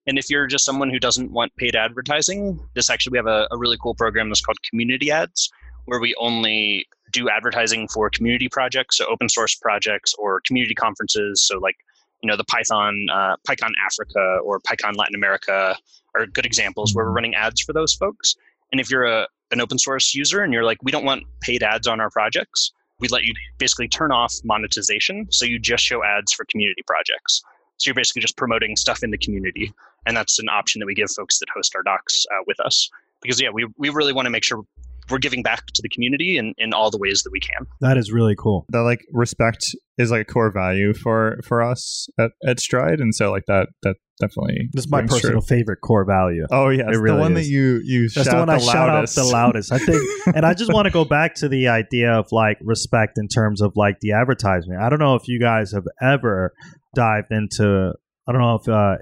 And 0.06 0.18
if 0.18 0.28
you're 0.28 0.48
just 0.48 0.64
someone 0.64 0.90
who 0.90 0.98
doesn't 0.98 1.30
want 1.30 1.54
paid 1.54 1.76
advertising 1.76 2.58
this 2.74 2.90
actually 2.90 3.12
we 3.12 3.18
have 3.18 3.28
a, 3.28 3.46
a 3.52 3.56
really 3.56 3.76
cool 3.80 3.94
program 3.94 4.28
that's 4.28 4.40
called 4.40 4.58
community 4.68 5.12
ads 5.12 5.48
where 5.84 6.00
we 6.00 6.16
only 6.18 6.84
do 7.12 7.28
advertising 7.28 7.86
for 7.86 8.10
community 8.10 8.48
projects 8.48 8.96
so 8.96 9.06
open 9.06 9.28
source 9.28 9.54
projects 9.54 10.12
or 10.18 10.40
community 10.44 10.74
conferences. 10.74 11.46
So 11.46 11.58
like 11.58 11.76
you 12.22 12.28
know 12.28 12.36
the 12.36 12.44
python 12.44 13.06
uh, 13.12 13.36
pycon 13.48 13.70
africa 13.86 14.38
or 14.44 14.58
pycon 14.60 14.96
latin 14.96 15.14
america 15.14 15.76
are 16.14 16.26
good 16.26 16.46
examples 16.46 16.94
where 16.94 17.04
we're 17.04 17.12
running 17.12 17.34
ads 17.34 17.60
for 17.60 17.72
those 17.72 17.94
folks. 17.94 18.34
And 18.72 18.80
if 18.80 18.90
you're 18.90 19.04
a, 19.04 19.28
an 19.50 19.60
open 19.60 19.78
source 19.78 20.14
user 20.14 20.42
and 20.42 20.52
you're 20.52 20.64
like, 20.64 20.78
we 20.82 20.92
don't 20.92 21.04
want 21.04 21.24
paid 21.40 21.62
ads 21.62 21.86
on 21.86 22.00
our 22.00 22.10
projects, 22.10 22.72
we 23.00 23.08
let 23.08 23.22
you 23.22 23.34
basically 23.58 23.88
turn 23.88 24.12
off 24.12 24.34
monetization. 24.44 25.26
So 25.30 25.44
you 25.44 25.58
just 25.58 25.84
show 25.84 26.04
ads 26.04 26.32
for 26.32 26.44
community 26.44 26.82
projects. 26.86 27.42
So 27.78 27.88
you're 27.88 27.94
basically 27.94 28.22
just 28.22 28.36
promoting 28.36 28.76
stuff 28.76 29.02
in 29.02 29.10
the 29.10 29.18
community. 29.18 29.72
And 30.06 30.16
that's 30.16 30.38
an 30.38 30.48
option 30.48 30.80
that 30.80 30.86
we 30.86 30.94
give 30.94 31.10
folks 31.10 31.38
that 31.38 31.46
host 31.54 31.74
our 31.74 31.82
docs 31.82 32.26
uh, 32.30 32.42
with 32.46 32.60
us. 32.60 32.90
Because, 33.22 33.40
yeah, 33.40 33.48
we, 33.52 33.66
we 33.78 33.88
really 33.88 34.12
want 34.12 34.26
to 34.26 34.30
make 34.30 34.44
sure 34.44 34.62
we're 35.10 35.18
giving 35.18 35.42
back 35.42 35.66
to 35.66 35.82
the 35.82 35.88
community 35.88 36.38
in, 36.38 36.54
in 36.58 36.72
all 36.72 36.90
the 36.90 36.98
ways 36.98 37.22
that 37.22 37.30
we 37.32 37.40
can. 37.40 37.66
That 37.80 37.96
is 37.96 38.12
really 38.12 38.36
cool. 38.36 38.64
That 38.68 38.80
like 38.80 39.04
respect 39.12 39.74
is 39.98 40.10
like 40.10 40.22
a 40.22 40.24
core 40.24 40.50
value 40.50 40.94
for 40.94 41.40
for 41.44 41.62
us 41.62 42.08
at, 42.18 42.30
at 42.46 42.60
Stride, 42.60 43.00
and 43.00 43.14
so 43.14 43.30
like 43.30 43.46
that 43.46 43.68
that 43.82 43.96
definitely 44.20 44.68
this 44.72 44.84
is 44.84 44.90
my 44.90 45.02
personal 45.02 45.40
true. 45.40 45.56
favorite 45.56 45.80
core 45.80 46.04
value. 46.04 46.46
Oh 46.50 46.68
yeah, 46.68 46.84
it 46.84 46.96
really 46.96 47.16
the 47.16 47.22
one 47.22 47.36
is. 47.36 47.46
that 47.46 47.52
you 47.52 47.80
you 47.84 48.08
that's 48.08 48.28
the 48.28 48.36
one 48.36 48.48
the 48.48 48.54
I 48.54 48.58
shout 48.58 48.88
out 48.88 49.08
the 49.08 49.24
loudest. 49.24 49.72
I 49.72 49.78
think, 49.78 50.02
and 50.34 50.46
I 50.46 50.54
just 50.54 50.72
want 50.72 50.86
to 50.86 50.92
go 50.92 51.04
back 51.04 51.34
to 51.36 51.48
the 51.48 51.68
idea 51.68 52.12
of 52.12 52.26
like 52.30 52.58
respect 52.62 53.18
in 53.18 53.28
terms 53.28 53.60
of 53.60 53.72
like 53.76 54.00
the 54.00 54.12
advertisement. 54.12 54.80
I 54.80 54.88
don't 54.88 55.00
know 55.00 55.14
if 55.14 55.26
you 55.26 55.40
guys 55.40 55.72
have 55.72 55.86
ever 56.00 56.52
dived 56.94 57.32
into. 57.32 57.92
I 58.28 58.32
don't 58.32 58.40
know 58.40 58.54
if 58.54 58.68
uh, 58.68 58.96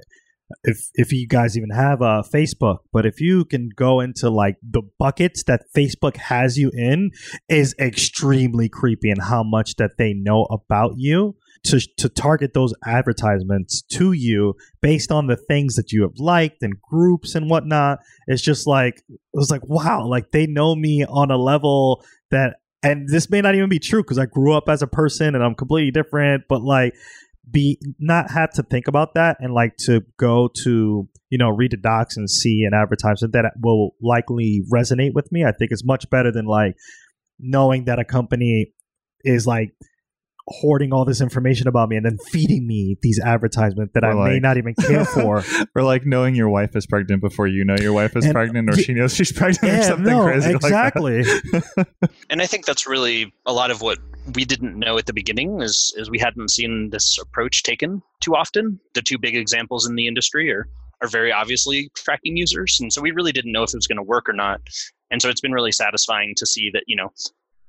if 0.64 0.78
if 0.94 1.12
you 1.12 1.26
guys 1.26 1.56
even 1.56 1.70
have 1.70 2.00
a 2.00 2.22
Facebook, 2.34 2.78
but 2.92 3.04
if 3.04 3.20
you 3.20 3.44
can 3.44 3.68
go 3.74 4.00
into 4.00 4.30
like 4.30 4.56
the 4.62 4.82
buckets 4.98 5.44
that 5.44 5.62
Facebook 5.76 6.16
has 6.16 6.56
you 6.56 6.70
in 6.72 7.10
is 7.48 7.74
extremely 7.78 8.68
creepy 8.68 9.10
and 9.10 9.22
how 9.22 9.42
much 9.42 9.76
that 9.76 9.92
they 9.98 10.14
know 10.14 10.44
about 10.44 10.92
you 10.96 11.36
to 11.64 11.80
to 11.98 12.08
target 12.08 12.54
those 12.54 12.74
advertisements 12.84 13.82
to 13.82 14.12
you 14.12 14.54
based 14.80 15.10
on 15.12 15.26
the 15.26 15.36
things 15.36 15.74
that 15.76 15.92
you 15.92 16.02
have 16.02 16.18
liked 16.18 16.62
and 16.62 16.80
groups 16.80 17.34
and 17.34 17.50
whatnot. 17.50 17.98
It's 18.26 18.42
just 18.42 18.66
like 18.66 19.02
it 19.08 19.18
was 19.32 19.50
like 19.50 19.66
wow, 19.66 20.06
like 20.06 20.30
they 20.30 20.46
know 20.46 20.74
me 20.74 21.04
on 21.04 21.30
a 21.30 21.36
level 21.36 22.04
that 22.30 22.56
and 22.82 23.08
this 23.08 23.28
may 23.28 23.40
not 23.40 23.54
even 23.54 23.68
be 23.68 23.78
true 23.78 24.02
because 24.02 24.18
I 24.18 24.26
grew 24.26 24.54
up 24.54 24.68
as 24.68 24.82
a 24.82 24.86
person 24.86 25.34
and 25.34 25.42
I'm 25.42 25.54
completely 25.54 25.90
different, 25.90 26.44
but 26.48 26.62
like 26.62 26.94
be 27.50 27.78
not 27.98 28.30
have 28.30 28.50
to 28.50 28.62
think 28.62 28.88
about 28.88 29.14
that 29.14 29.36
and 29.40 29.54
like 29.54 29.76
to 29.76 30.02
go 30.18 30.50
to 30.64 31.08
you 31.30 31.38
know 31.38 31.48
read 31.50 31.70
the 31.70 31.76
docs 31.76 32.16
and 32.16 32.30
see 32.30 32.64
an 32.64 32.74
advertisement 32.74 33.32
that 33.32 33.52
will 33.62 33.94
likely 34.02 34.62
resonate 34.72 35.14
with 35.14 35.30
me 35.32 35.44
i 35.44 35.52
think 35.52 35.70
it's 35.70 35.84
much 35.84 36.08
better 36.10 36.30
than 36.30 36.44
like 36.44 36.74
knowing 37.38 37.84
that 37.84 37.98
a 37.98 38.04
company 38.04 38.72
is 39.24 39.46
like 39.46 39.72
hoarding 40.50 40.92
all 40.92 41.04
this 41.04 41.20
information 41.20 41.68
about 41.68 41.88
me 41.88 41.96
and 41.96 42.04
then 42.04 42.18
feeding 42.30 42.66
me 42.66 42.96
these 43.02 43.20
advertisements 43.20 43.92
that 43.94 44.04
or 44.04 44.10
I 44.10 44.14
like, 44.14 44.32
may 44.32 44.40
not 44.40 44.56
even 44.56 44.74
care 44.74 45.04
for. 45.04 45.44
or 45.74 45.82
like 45.82 46.06
knowing 46.06 46.34
your 46.34 46.48
wife 46.48 46.74
is 46.74 46.86
pregnant 46.86 47.20
before 47.20 47.46
you 47.46 47.64
know 47.64 47.76
your 47.76 47.92
wife 47.92 48.16
is 48.16 48.24
and, 48.24 48.36
uh, 48.36 48.38
pregnant 48.40 48.68
or 48.68 48.76
y- 48.76 48.82
she 48.82 48.94
knows 48.94 49.14
she's 49.14 49.32
pregnant 49.32 49.74
yeah, 49.74 49.80
or 49.80 49.82
something 49.82 50.16
no, 50.16 50.24
crazy. 50.24 50.50
Exactly. 50.50 51.22
Like 51.22 51.88
and 52.30 52.42
I 52.42 52.46
think 52.46 52.66
that's 52.66 52.86
really 52.86 53.32
a 53.46 53.52
lot 53.52 53.70
of 53.70 53.82
what 53.82 53.98
we 54.34 54.44
didn't 54.44 54.78
know 54.78 54.98
at 54.98 55.06
the 55.06 55.12
beginning 55.12 55.62
is, 55.62 55.94
is 55.96 56.10
we 56.10 56.18
hadn't 56.18 56.50
seen 56.50 56.90
this 56.90 57.18
approach 57.18 57.62
taken 57.62 58.02
too 58.20 58.34
often. 58.34 58.80
The 58.94 59.02
two 59.02 59.18
big 59.18 59.36
examples 59.36 59.86
in 59.86 59.94
the 59.94 60.06
industry 60.06 60.50
are 60.52 60.68
are 61.00 61.08
very 61.08 61.32
obviously 61.32 61.90
tracking 61.94 62.36
users. 62.36 62.80
And 62.80 62.92
so 62.92 63.00
we 63.00 63.10
really 63.12 63.32
didn't 63.32 63.52
know 63.52 63.62
if 63.62 63.70
it 63.70 63.76
was 63.76 63.86
going 63.86 63.98
to 63.98 64.02
work 64.02 64.28
or 64.28 64.32
not. 64.32 64.60
And 65.10 65.22
so 65.22 65.28
it's 65.28 65.40
been 65.40 65.52
really 65.52 65.72
satisfying 65.72 66.34
to 66.36 66.46
see 66.46 66.70
that, 66.72 66.84
you 66.86 66.96
know, 66.96 67.12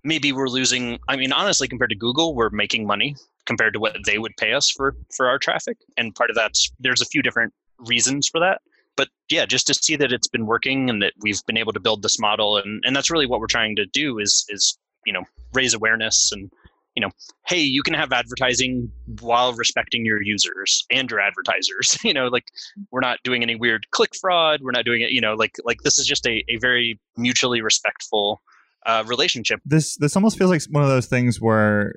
maybe 0.03 0.31
we're 0.31 0.47
losing 0.47 0.99
i 1.07 1.15
mean 1.15 1.31
honestly 1.31 1.67
compared 1.67 1.89
to 1.89 1.95
google 1.95 2.33
we're 2.33 2.49
making 2.49 2.85
money 2.85 3.15
compared 3.49 3.73
to 3.73 3.79
what 3.79 3.97
they 4.05 4.19
would 4.19 4.37
pay 4.37 4.53
us 4.53 4.69
for 4.69 4.95
for 5.15 5.27
our 5.27 5.39
traffic. 5.39 5.77
And 5.97 6.13
part 6.13 6.29
of 6.29 6.35
that's 6.35 6.71
there's 6.79 7.01
a 7.01 7.05
few 7.05 7.21
different 7.21 7.51
reasons 7.79 8.27
for 8.27 8.39
that. 8.39 8.61
But 8.95 9.09
yeah 9.29 9.45
just 9.45 9.67
to 9.67 9.73
see 9.73 9.95
that 9.97 10.11
it's 10.13 10.27
been 10.27 10.45
working 10.45 10.89
and 10.89 11.01
that 11.01 11.13
we've 11.21 11.43
been 11.47 11.57
able 11.57 11.73
to 11.73 11.79
build 11.79 12.03
this 12.03 12.19
model. 12.19 12.57
And 12.57 12.81
and 12.85 12.95
that's 12.95 13.09
really 13.09 13.25
what 13.25 13.39
we're 13.39 13.47
trying 13.47 13.75
to 13.77 13.87
do 13.87 14.19
is 14.19 14.45
is 14.49 14.77
you 15.05 15.11
know 15.11 15.23
raise 15.53 15.73
awareness 15.73 16.31
and 16.31 16.51
you 16.95 17.01
know 17.01 17.09
hey 17.47 17.59
you 17.59 17.81
can 17.81 17.95
have 17.95 18.11
advertising 18.11 18.91
while 19.19 19.53
respecting 19.53 20.05
your 20.05 20.21
users 20.21 20.85
and 20.91 21.09
your 21.09 21.19
advertisers. 21.19 21.97
You 22.03 22.13
know 22.13 22.27
like 22.27 22.45
we're 22.91 23.07
not 23.09 23.17
doing 23.23 23.41
any 23.41 23.55
weird 23.55 23.89
click 23.89 24.11
fraud. 24.21 24.61
We're 24.61 24.77
not 24.77 24.85
doing 24.85 25.01
it 25.01 25.09
you 25.09 25.21
know 25.21 25.33
like 25.33 25.55
like 25.65 25.81
this 25.81 25.97
is 25.97 26.05
just 26.05 26.27
a, 26.27 26.43
a 26.47 26.57
very 26.57 26.99
mutually 27.17 27.61
respectful 27.61 28.41
uh, 28.85 29.03
relationship. 29.07 29.59
This 29.65 29.97
this 29.97 30.15
almost 30.15 30.37
feels 30.37 30.49
like 30.49 30.61
one 30.69 30.83
of 30.83 30.89
those 30.89 31.07
things 31.07 31.37
where 31.39 31.93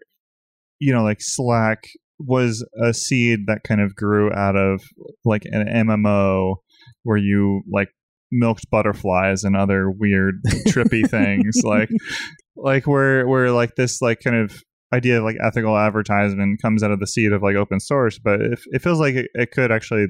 you 0.82 0.92
know, 0.92 1.04
like 1.04 1.18
Slack 1.20 1.84
was 2.18 2.66
a 2.82 2.92
seed 2.92 3.46
that 3.46 3.62
kind 3.62 3.80
of 3.80 3.94
grew 3.94 4.32
out 4.32 4.56
of 4.56 4.82
like 5.24 5.42
an 5.44 5.86
MMO 5.86 6.56
where 7.04 7.16
you 7.16 7.62
like 7.72 7.88
milked 8.32 8.68
butterflies 8.68 9.44
and 9.44 9.56
other 9.56 9.88
weird 9.88 10.40
trippy 10.66 11.08
things. 11.08 11.60
Like 11.62 11.88
like 12.56 12.88
where 12.88 13.28
where 13.28 13.52
like 13.52 13.76
this 13.76 14.02
like 14.02 14.20
kind 14.24 14.36
of 14.36 14.60
idea 14.92 15.18
of 15.18 15.24
like 15.24 15.36
ethical 15.40 15.78
advertisement 15.78 16.60
comes 16.60 16.82
out 16.82 16.90
of 16.90 16.98
the 16.98 17.06
seed 17.06 17.32
of 17.32 17.42
like 17.42 17.54
open 17.54 17.78
source, 17.78 18.18
but 18.18 18.40
it, 18.40 18.58
it 18.72 18.82
feels 18.82 18.98
like 18.98 19.14
it, 19.14 19.30
it 19.34 19.52
could 19.52 19.70
actually 19.70 20.06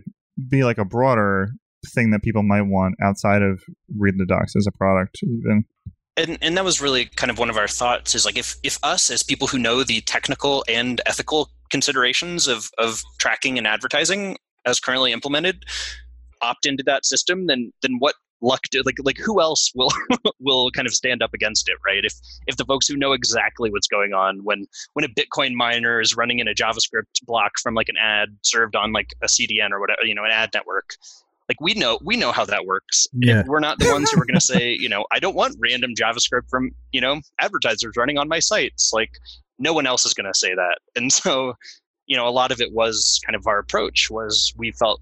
be 0.48 0.64
like 0.64 0.78
a 0.78 0.86
broader 0.86 1.50
thing 1.94 2.12
that 2.12 2.22
people 2.22 2.42
might 2.42 2.62
want 2.62 2.94
outside 3.02 3.42
of 3.42 3.60
read 3.98 4.14
the 4.16 4.24
docs 4.24 4.54
as 4.56 4.66
a 4.66 4.78
product 4.78 5.18
even 5.22 5.64
and 6.16 6.38
and 6.42 6.56
that 6.56 6.64
was 6.64 6.80
really 6.80 7.06
kind 7.06 7.30
of 7.30 7.38
one 7.38 7.50
of 7.50 7.56
our 7.56 7.68
thoughts 7.68 8.14
is 8.14 8.24
like 8.24 8.36
if 8.36 8.56
if 8.62 8.78
us 8.82 9.10
as 9.10 9.22
people 9.22 9.46
who 9.48 9.58
know 9.58 9.82
the 9.82 10.00
technical 10.02 10.64
and 10.68 11.00
ethical 11.06 11.50
considerations 11.70 12.48
of 12.48 12.70
of 12.78 13.02
tracking 13.18 13.58
and 13.58 13.66
advertising 13.66 14.36
as 14.66 14.78
currently 14.78 15.12
implemented 15.12 15.64
opt 16.42 16.66
into 16.66 16.82
that 16.82 17.04
system 17.04 17.46
then 17.46 17.72
then 17.82 17.96
what 17.98 18.14
luck 18.42 18.60
do 18.70 18.82
like 18.84 18.96
like 19.04 19.16
who 19.16 19.40
else 19.40 19.72
will 19.74 19.90
will 20.40 20.70
kind 20.72 20.86
of 20.86 20.92
stand 20.92 21.22
up 21.22 21.32
against 21.32 21.68
it 21.68 21.76
right? 21.86 22.04
If 22.04 22.14
if 22.46 22.56
the 22.56 22.64
folks 22.64 22.86
who 22.86 22.96
know 22.96 23.12
exactly 23.12 23.70
what's 23.70 23.86
going 23.86 24.12
on 24.12 24.40
when 24.44 24.66
when 24.92 25.04
a 25.04 25.08
bitcoin 25.08 25.54
miner 25.54 26.00
is 26.00 26.16
running 26.16 26.40
in 26.40 26.48
a 26.48 26.54
javascript 26.54 27.22
block 27.24 27.52
from 27.62 27.74
like 27.74 27.88
an 27.88 27.96
ad 28.02 28.36
served 28.42 28.76
on 28.76 28.92
like 28.92 29.14
a 29.22 29.26
cdn 29.26 29.70
or 29.70 29.80
whatever 29.80 30.04
you 30.04 30.14
know 30.14 30.24
an 30.24 30.32
ad 30.32 30.50
network 30.52 30.96
like 31.52 31.60
we 31.60 31.74
know 31.74 31.98
we 32.02 32.16
know 32.16 32.32
how 32.32 32.44
that 32.44 32.66
works. 32.66 33.06
Yeah. 33.12 33.42
we're 33.46 33.60
not 33.60 33.78
the 33.78 33.90
ones 33.92 34.10
who 34.10 34.20
are 34.20 34.24
going 34.24 34.34
to 34.34 34.40
say 34.40 34.70
you 34.72 34.88
know 34.88 35.04
i 35.12 35.18
don't 35.18 35.36
want 35.36 35.56
random 35.58 35.92
javascript 35.94 36.48
from 36.48 36.70
you 36.92 37.00
know 37.00 37.20
advertisers 37.40 37.94
running 37.96 38.18
on 38.18 38.28
my 38.28 38.38
sites 38.38 38.90
like 38.92 39.10
no 39.58 39.72
one 39.72 39.86
else 39.86 40.04
is 40.04 40.12
going 40.12 40.30
to 40.30 40.38
say 40.38 40.54
that. 40.54 40.78
And 40.96 41.12
so 41.12 41.54
you 42.06 42.16
know 42.16 42.26
a 42.26 42.30
lot 42.30 42.50
of 42.50 42.60
it 42.60 42.72
was 42.72 43.20
kind 43.24 43.36
of 43.36 43.46
our 43.46 43.58
approach 43.58 44.10
was 44.10 44.52
we 44.56 44.72
felt 44.72 45.00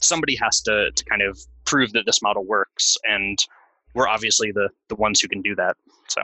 somebody 0.00 0.36
has 0.36 0.60
to 0.62 0.90
to 0.90 1.04
kind 1.04 1.22
of 1.22 1.38
prove 1.64 1.92
that 1.92 2.04
this 2.06 2.20
model 2.20 2.44
works 2.44 2.96
and 3.04 3.46
we're 3.94 4.08
obviously 4.08 4.50
the 4.50 4.68
the 4.88 4.96
ones 4.96 5.20
who 5.20 5.28
can 5.28 5.40
do 5.40 5.54
that 5.54 5.76
so 6.08 6.22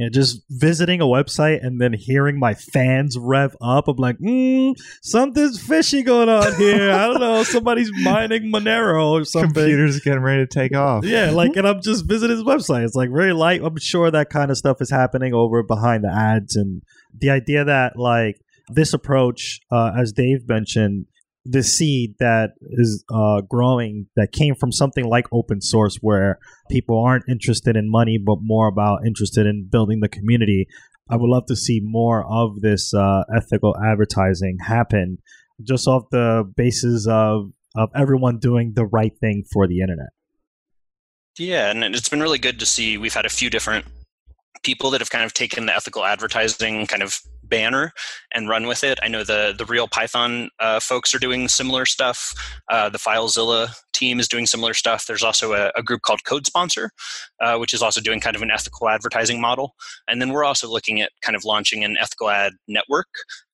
Yeah, 0.00 0.08
just 0.08 0.40
visiting 0.48 1.02
a 1.02 1.04
website 1.04 1.62
and 1.62 1.78
then 1.78 1.92
hearing 1.92 2.38
my 2.38 2.54
fans 2.54 3.18
rev 3.18 3.54
up. 3.60 3.86
I'm 3.86 3.98
like, 3.98 4.16
mm, 4.16 4.74
something's 5.02 5.60
fishy 5.60 6.02
going 6.02 6.30
on 6.30 6.56
here. 6.56 6.90
I 6.90 7.06
don't 7.06 7.20
know. 7.20 7.42
Somebody's 7.42 7.90
mining 8.02 8.50
Monero 8.50 9.10
or 9.10 9.26
something. 9.26 9.52
computers 9.52 10.00
getting 10.00 10.22
ready 10.22 10.42
to 10.42 10.46
take 10.46 10.74
off 10.74 11.04
Yeah, 11.04 11.32
like, 11.32 11.54
and 11.54 11.68
I'm 11.68 11.82
just 11.82 12.06
visiting 12.06 12.34
his 12.34 12.46
website. 12.46 12.86
It's 12.86 12.94
like 12.94 13.10
very 13.10 13.34
light. 13.34 13.60
I'm 13.62 13.76
sure 13.76 14.10
that 14.10 14.30
kind 14.30 14.50
of 14.50 14.56
stuff 14.56 14.80
is 14.80 14.88
happening 14.88 15.34
over 15.34 15.62
behind 15.62 16.02
the 16.04 16.10
ads, 16.10 16.56
and 16.56 16.80
the 17.18 17.28
idea 17.28 17.62
that 17.66 17.98
like 17.98 18.40
this 18.70 18.94
approach, 18.94 19.60
uh, 19.70 19.92
as 19.94 20.12
Dave 20.12 20.48
mentioned, 20.48 21.08
the 21.44 21.62
seed 21.62 22.14
that 22.18 22.50
is 22.60 23.04
uh, 23.12 23.40
growing 23.42 24.06
that 24.16 24.32
came 24.32 24.54
from 24.54 24.72
something 24.72 25.04
like 25.04 25.26
open 25.32 25.60
source, 25.60 25.96
where 26.00 26.38
people 26.70 27.02
aren't 27.02 27.24
interested 27.28 27.76
in 27.76 27.90
money 27.90 28.18
but 28.18 28.38
more 28.42 28.68
about 28.68 29.06
interested 29.06 29.46
in 29.46 29.68
building 29.70 30.00
the 30.00 30.08
community. 30.08 30.66
I 31.08 31.16
would 31.16 31.28
love 31.28 31.46
to 31.46 31.56
see 31.56 31.80
more 31.82 32.24
of 32.24 32.60
this 32.60 32.94
uh, 32.94 33.24
ethical 33.34 33.74
advertising 33.82 34.58
happen, 34.64 35.18
just 35.62 35.88
off 35.88 36.04
the 36.10 36.44
basis 36.56 37.06
of 37.08 37.52
of 37.76 37.88
everyone 37.94 38.38
doing 38.38 38.72
the 38.74 38.84
right 38.84 39.12
thing 39.20 39.44
for 39.52 39.66
the 39.66 39.80
internet. 39.80 40.08
Yeah, 41.38 41.70
and 41.70 41.84
it's 41.84 42.08
been 42.08 42.20
really 42.20 42.38
good 42.38 42.58
to 42.60 42.66
see. 42.66 42.98
We've 42.98 43.14
had 43.14 43.26
a 43.26 43.30
few 43.30 43.48
different 43.48 43.86
people 44.62 44.90
that 44.90 45.00
have 45.00 45.10
kind 45.10 45.24
of 45.24 45.32
taken 45.32 45.66
the 45.66 45.74
ethical 45.74 46.04
advertising 46.04 46.86
kind 46.86 47.02
of 47.02 47.18
banner 47.50 47.92
and 48.32 48.48
run 48.48 48.66
with 48.66 48.82
it. 48.82 48.98
I 49.02 49.08
know 49.08 49.24
the 49.24 49.54
the 49.56 49.66
real 49.66 49.88
Python 49.88 50.48
uh, 50.58 50.80
folks 50.80 51.12
are 51.14 51.18
doing 51.18 51.48
similar 51.48 51.84
stuff. 51.84 52.32
Uh, 52.70 52.88
the 52.88 52.98
FileZilla 52.98 53.74
team 53.92 54.18
is 54.20 54.28
doing 54.28 54.46
similar 54.46 54.72
stuff. 54.72 55.06
There's 55.06 55.22
also 55.22 55.52
a, 55.52 55.72
a 55.76 55.82
group 55.82 56.00
called 56.02 56.24
Code 56.24 56.46
Sponsor, 56.46 56.90
uh, 57.40 57.58
which 57.58 57.74
is 57.74 57.82
also 57.82 58.00
doing 58.00 58.20
kind 58.20 58.36
of 58.36 58.42
an 58.42 58.50
ethical 58.50 58.88
advertising 58.88 59.40
model. 59.40 59.74
And 60.08 60.22
then 60.22 60.30
we're 60.30 60.44
also 60.44 60.70
looking 60.70 61.02
at 61.02 61.10
kind 61.20 61.36
of 61.36 61.44
launching 61.44 61.84
an 61.84 61.96
ethical 62.00 62.30
ad 62.30 62.54
network. 62.66 63.08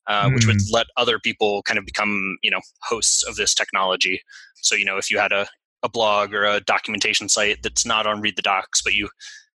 Uh, 0.09 0.31
Which 0.31 0.47
would 0.47 0.61
let 0.71 0.87
other 0.97 1.19
people 1.19 1.63
kind 1.65 1.81
of 1.81 1.85
become, 1.85 2.39
you 2.41 2.49
know, 2.49 2.61
hosts 2.83 3.25
of 3.25 3.35
this 3.35 3.53
technology. 3.53 4.23
So, 4.63 4.77
you 4.77 4.85
know, 4.85 4.99
if 4.99 5.11
you 5.11 5.19
had 5.19 5.33
a, 5.33 5.49
a 5.83 5.89
blog 5.89 6.33
or 6.33 6.45
a 6.45 6.61
documentation 6.61 7.29
site 7.29 7.61
that's 7.65 7.85
not 7.85 8.07
on 8.07 8.21
Read 8.21 8.37
the 8.37 8.43
Docs, 8.43 8.83
but 8.83 8.93
you, 8.93 9.09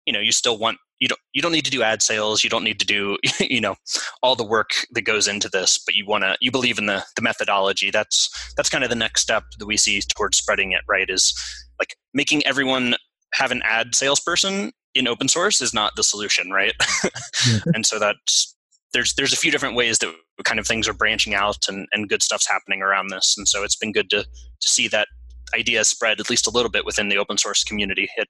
you 0.06 0.12
know, 0.12 0.18
you 0.18 0.32
still 0.32 0.58
want 0.58 0.78
you 1.00 1.08
don't 1.08 1.20
you 1.32 1.42
don't 1.42 1.52
need 1.52 1.64
to 1.64 1.70
do 1.70 1.82
ad 1.82 2.02
sales. 2.02 2.44
You 2.44 2.50
don't 2.50 2.64
need 2.64 2.78
to 2.80 2.86
do 2.86 3.18
you 3.40 3.60
know 3.60 3.76
all 4.22 4.36
the 4.36 4.44
work 4.44 4.70
that 4.92 5.02
goes 5.02 5.26
into 5.26 5.48
this 5.48 5.78
but 5.78 5.94
you 5.94 6.06
want 6.06 6.24
to 6.24 6.36
you 6.40 6.50
believe 6.50 6.78
in 6.78 6.86
the 6.86 7.04
the 7.16 7.22
methodology. 7.22 7.90
That's 7.90 8.28
that's 8.56 8.70
kind 8.70 8.84
of 8.84 8.90
the 8.90 8.96
next 8.96 9.22
step 9.22 9.44
that 9.58 9.66
we 9.66 9.76
see 9.76 10.00
towards 10.16 10.36
spreading 10.36 10.72
it 10.72 10.82
right 10.88 11.08
is 11.08 11.34
like 11.78 11.96
making 12.14 12.46
everyone 12.46 12.94
have 13.34 13.50
an 13.50 13.62
ad 13.64 13.94
salesperson 13.94 14.72
in 14.94 15.06
open 15.06 15.28
source 15.28 15.60
is 15.60 15.72
not 15.72 15.92
the 15.96 16.02
solution 16.04 16.50
right? 16.50 16.74
And 17.74 17.86
so 17.86 17.98
that's 17.98 18.54
there's 18.92 19.14
there's 19.14 19.32
a 19.32 19.36
few 19.36 19.50
different 19.50 19.76
ways 19.76 19.98
that 19.98 20.14
kind 20.44 20.58
of 20.58 20.66
things 20.66 20.88
are 20.88 20.92
branching 20.92 21.34
out 21.34 21.68
and, 21.68 21.86
and 21.92 22.08
good 22.08 22.22
stuff's 22.22 22.48
happening 22.48 22.82
around 22.82 23.08
this. 23.08 23.34
And 23.38 23.48
so 23.48 23.62
it's 23.62 23.76
been 23.76 23.92
good 23.92 24.10
to 24.10 24.24
to 24.24 24.68
see 24.68 24.88
that 24.88 25.08
idea 25.54 25.84
spread 25.84 26.20
at 26.20 26.30
least 26.30 26.46
a 26.46 26.50
little 26.50 26.70
bit 26.70 26.84
within 26.84 27.08
the 27.08 27.18
open 27.18 27.38
source 27.38 27.64
community. 27.64 28.08
It 28.16 28.28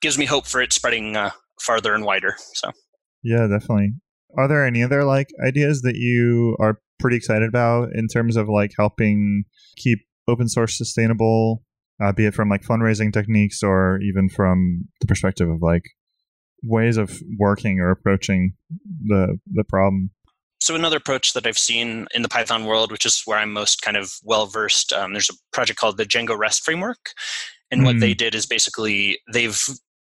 gives 0.00 0.18
me 0.18 0.24
hope 0.24 0.46
for 0.46 0.60
it 0.60 0.72
spreading 0.72 1.16
uh, 1.16 1.30
farther 1.60 1.94
and 1.94 2.04
wider. 2.04 2.36
So 2.54 2.70
Yeah, 3.22 3.46
definitely. 3.46 3.94
Are 4.36 4.48
there 4.48 4.66
any 4.66 4.82
other 4.82 5.04
like 5.04 5.28
ideas 5.46 5.82
that 5.82 5.94
you 5.94 6.56
are 6.60 6.80
pretty 6.98 7.16
excited 7.16 7.48
about 7.48 7.88
in 7.94 8.08
terms 8.08 8.36
of 8.36 8.48
like 8.48 8.72
helping 8.76 9.44
keep 9.76 10.00
open 10.26 10.48
source 10.48 10.76
sustainable, 10.76 11.62
uh, 12.02 12.12
be 12.12 12.26
it 12.26 12.34
from 12.34 12.48
like 12.48 12.62
fundraising 12.62 13.12
techniques 13.12 13.62
or 13.62 14.00
even 14.00 14.28
from 14.28 14.88
the 15.00 15.06
perspective 15.06 15.48
of 15.48 15.62
like 15.62 15.84
ways 16.64 16.96
of 16.96 17.20
working 17.38 17.78
or 17.78 17.90
approaching 17.90 18.54
the 19.06 19.38
the 19.52 19.64
problem? 19.64 20.10
so 20.64 20.74
another 20.74 20.96
approach 20.96 21.34
that 21.34 21.46
I've 21.46 21.58
seen 21.58 22.06
in 22.14 22.22
the 22.22 22.28
Python 22.28 22.64
world, 22.64 22.90
which 22.90 23.04
is 23.04 23.20
where 23.26 23.38
I'm 23.38 23.52
most 23.52 23.82
kind 23.82 23.98
of 23.98 24.14
well 24.22 24.46
versed, 24.46 24.94
um, 24.94 25.12
there's 25.12 25.28
a 25.28 25.34
project 25.52 25.78
called 25.78 25.98
the 25.98 26.06
Django 26.06 26.38
REST 26.38 26.62
framework, 26.64 27.10
and 27.70 27.82
mm. 27.82 27.84
what 27.84 28.00
they 28.00 28.14
did 28.14 28.34
is 28.34 28.46
basically 28.46 29.18
they've 29.30 29.62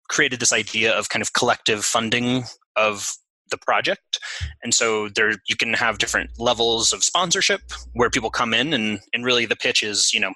created 0.09 0.41
this 0.41 0.53
idea 0.53 0.93
of 0.93 1.09
kind 1.09 1.23
of 1.23 1.33
collective 1.33 1.85
funding 1.85 2.45
of 2.77 3.17
the 3.51 3.59
project. 3.59 4.19
And 4.63 4.75
so 4.75 5.09
there 5.09 5.33
you 5.47 5.57
can 5.57 5.75
have 5.75 5.99
different 5.99 6.31
levels 6.39 6.93
of 6.93 7.05
sponsorship 7.05 7.61
where 7.95 8.11
people 8.11 8.31
come 8.31 8.53
in 8.53 8.73
and 8.73 9.01
and 9.13 9.25
really 9.25 9.47
the 9.47 9.57
pitch 9.57 9.83
is 9.83 10.13
you 10.13 10.21
know 10.21 10.33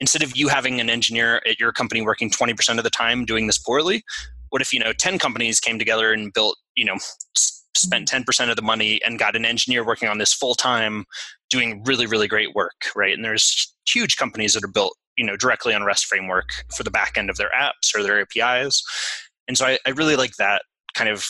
instead 0.00 0.22
of 0.22 0.36
you 0.36 0.48
having 0.48 0.80
an 0.80 0.88
engineer 0.88 1.42
at 1.48 1.58
your 1.58 1.72
company 1.72 2.00
working 2.00 2.30
20% 2.30 2.78
of 2.78 2.84
the 2.84 2.90
time 2.90 3.24
doing 3.24 3.48
this 3.48 3.58
poorly 3.58 4.04
what 4.50 4.62
if 4.62 4.72
you 4.72 4.78
know 4.78 4.92
10 4.92 5.18
companies 5.18 5.58
came 5.58 5.78
together 5.78 6.12
and 6.12 6.32
built 6.32 6.56
you 6.76 6.84
know 6.84 6.96
spent 7.76 8.08
10% 8.08 8.50
of 8.50 8.56
the 8.56 8.62
money 8.62 9.00
and 9.04 9.18
got 9.18 9.36
an 9.36 9.44
engineer 9.44 9.84
working 9.84 10.08
on 10.08 10.18
this 10.18 10.32
full 10.32 10.54
time 10.54 11.04
doing 11.50 11.82
really 11.84 12.06
really 12.06 12.28
great 12.28 12.54
work 12.54 12.84
right? 12.94 13.14
And 13.14 13.24
there's 13.24 13.74
huge 13.86 14.16
companies 14.16 14.54
that 14.54 14.64
are 14.64 14.68
built 14.68 14.96
you 15.18 15.24
know 15.24 15.36
directly 15.36 15.74
on 15.74 15.84
rest 15.84 16.06
framework 16.06 16.48
for 16.74 16.82
the 16.82 16.90
back 16.90 17.18
end 17.18 17.28
of 17.28 17.36
their 17.36 17.50
apps 17.58 17.94
or 17.94 18.02
their 18.02 18.20
apis 18.20 18.82
and 19.46 19.58
so 19.58 19.66
i, 19.66 19.78
I 19.86 19.90
really 19.90 20.16
like 20.16 20.36
that 20.36 20.62
kind 20.94 21.10
of 21.10 21.26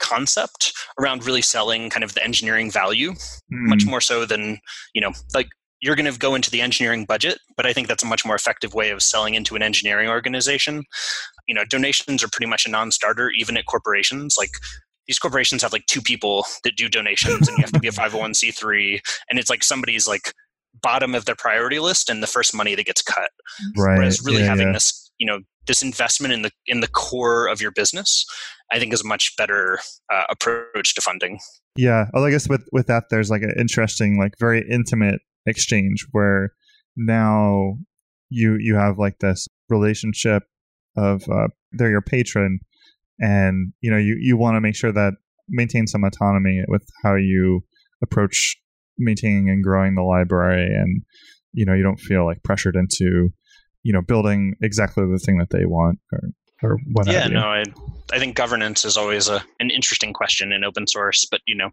concept 0.00 0.72
around 1.00 1.24
really 1.24 1.42
selling 1.42 1.88
kind 1.88 2.02
of 2.02 2.14
the 2.14 2.24
engineering 2.24 2.70
value 2.70 3.12
mm. 3.12 3.16
much 3.50 3.86
more 3.86 4.00
so 4.00 4.24
than 4.24 4.58
you 4.94 5.00
know 5.00 5.12
like 5.34 5.48
you're 5.80 5.96
going 5.96 6.10
to 6.10 6.18
go 6.18 6.34
into 6.34 6.50
the 6.50 6.60
engineering 6.60 7.04
budget 7.04 7.38
but 7.56 7.66
i 7.66 7.72
think 7.72 7.86
that's 7.86 8.02
a 8.02 8.06
much 8.06 8.24
more 8.24 8.34
effective 8.34 8.74
way 8.74 8.90
of 8.90 9.02
selling 9.02 9.34
into 9.34 9.54
an 9.54 9.62
engineering 9.62 10.08
organization. 10.08 10.84
You 11.48 11.54
know 11.54 11.64
donations 11.64 12.22
are 12.22 12.28
pretty 12.28 12.46
much 12.46 12.66
a 12.66 12.70
non-starter 12.70 13.30
even 13.30 13.56
at 13.56 13.66
corporations. 13.66 14.36
Like 14.38 14.50
these 15.06 15.18
corporations 15.18 15.62
have 15.62 15.72
like 15.72 15.86
two 15.86 16.00
people 16.00 16.46
that 16.64 16.76
do 16.76 16.88
donations 16.88 17.48
and 17.48 17.58
you 17.58 17.62
have 17.62 17.72
to 17.72 17.80
be 17.80 17.88
a 17.88 17.92
501c3 18.02 19.00
and 19.28 19.38
it's 19.38 19.50
like 19.50 19.64
somebody's 19.64 20.06
like 20.06 20.32
bottom 20.82 21.14
of 21.14 21.24
their 21.24 21.36
priority 21.36 21.78
list 21.78 22.10
and 22.10 22.22
the 22.22 22.26
first 22.26 22.54
money 22.54 22.74
that 22.74 22.86
gets 22.86 23.02
cut. 23.02 23.30
Right. 23.76 23.98
Whereas 23.98 24.22
really 24.24 24.40
yeah, 24.40 24.48
having 24.48 24.68
yeah. 24.68 24.72
this 24.74 25.10
you 25.18 25.26
know 25.26 25.40
this 25.66 25.82
investment 25.82 26.34
in 26.34 26.42
the 26.42 26.50
in 26.66 26.80
the 26.80 26.88
core 26.88 27.46
of 27.46 27.60
your 27.60 27.70
business 27.70 28.26
i 28.72 28.80
think 28.80 28.92
is 28.92 29.02
a 29.02 29.06
much 29.06 29.32
better 29.36 29.78
uh, 30.12 30.24
approach 30.28 30.94
to 30.94 31.00
funding. 31.00 31.38
Yeah. 31.76 32.06
Well 32.12 32.24
i 32.24 32.30
guess 32.30 32.48
with 32.48 32.66
with 32.72 32.86
that 32.88 33.04
there's 33.10 33.30
like 33.30 33.42
an 33.42 33.54
interesting 33.58 34.18
like 34.18 34.34
very 34.38 34.66
intimate 34.70 35.20
exchange 35.46 36.06
where 36.12 36.52
now 36.96 37.78
you 38.30 38.56
you 38.58 38.76
have 38.76 38.98
like 38.98 39.18
this 39.18 39.48
relationship 39.68 40.44
of 40.96 41.22
uh, 41.28 41.48
they're 41.72 41.90
your 41.90 42.02
patron 42.02 42.60
and 43.20 43.72
you 43.80 43.90
know 43.90 43.96
you 43.96 44.16
you 44.20 44.36
want 44.36 44.56
to 44.56 44.60
make 44.60 44.74
sure 44.76 44.92
that 44.92 45.14
maintain 45.48 45.86
some 45.86 46.04
autonomy 46.04 46.62
with 46.68 46.86
how 47.02 47.14
you 47.14 47.62
approach 48.02 48.56
maintaining 48.98 49.48
and 49.48 49.62
growing 49.62 49.94
the 49.94 50.02
library 50.02 50.66
and 50.66 51.02
you 51.52 51.64
know 51.64 51.74
you 51.74 51.82
don't 51.82 52.00
feel 52.00 52.24
like 52.24 52.42
pressured 52.42 52.76
into 52.76 53.30
you 53.82 53.92
know 53.92 54.02
building 54.02 54.54
exactly 54.62 55.04
the 55.04 55.18
thing 55.18 55.38
that 55.38 55.50
they 55.50 55.64
want 55.64 55.98
or 56.12 56.20
or 56.62 56.78
what 56.92 57.06
yeah 57.06 57.26
no 57.26 57.40
i 57.40 57.64
i 58.12 58.18
think 58.18 58.36
governance 58.36 58.84
is 58.84 58.96
always 58.96 59.28
a 59.28 59.42
an 59.60 59.70
interesting 59.70 60.12
question 60.12 60.52
in 60.52 60.64
open 60.64 60.86
source 60.86 61.26
but 61.30 61.40
you 61.46 61.54
know 61.54 61.70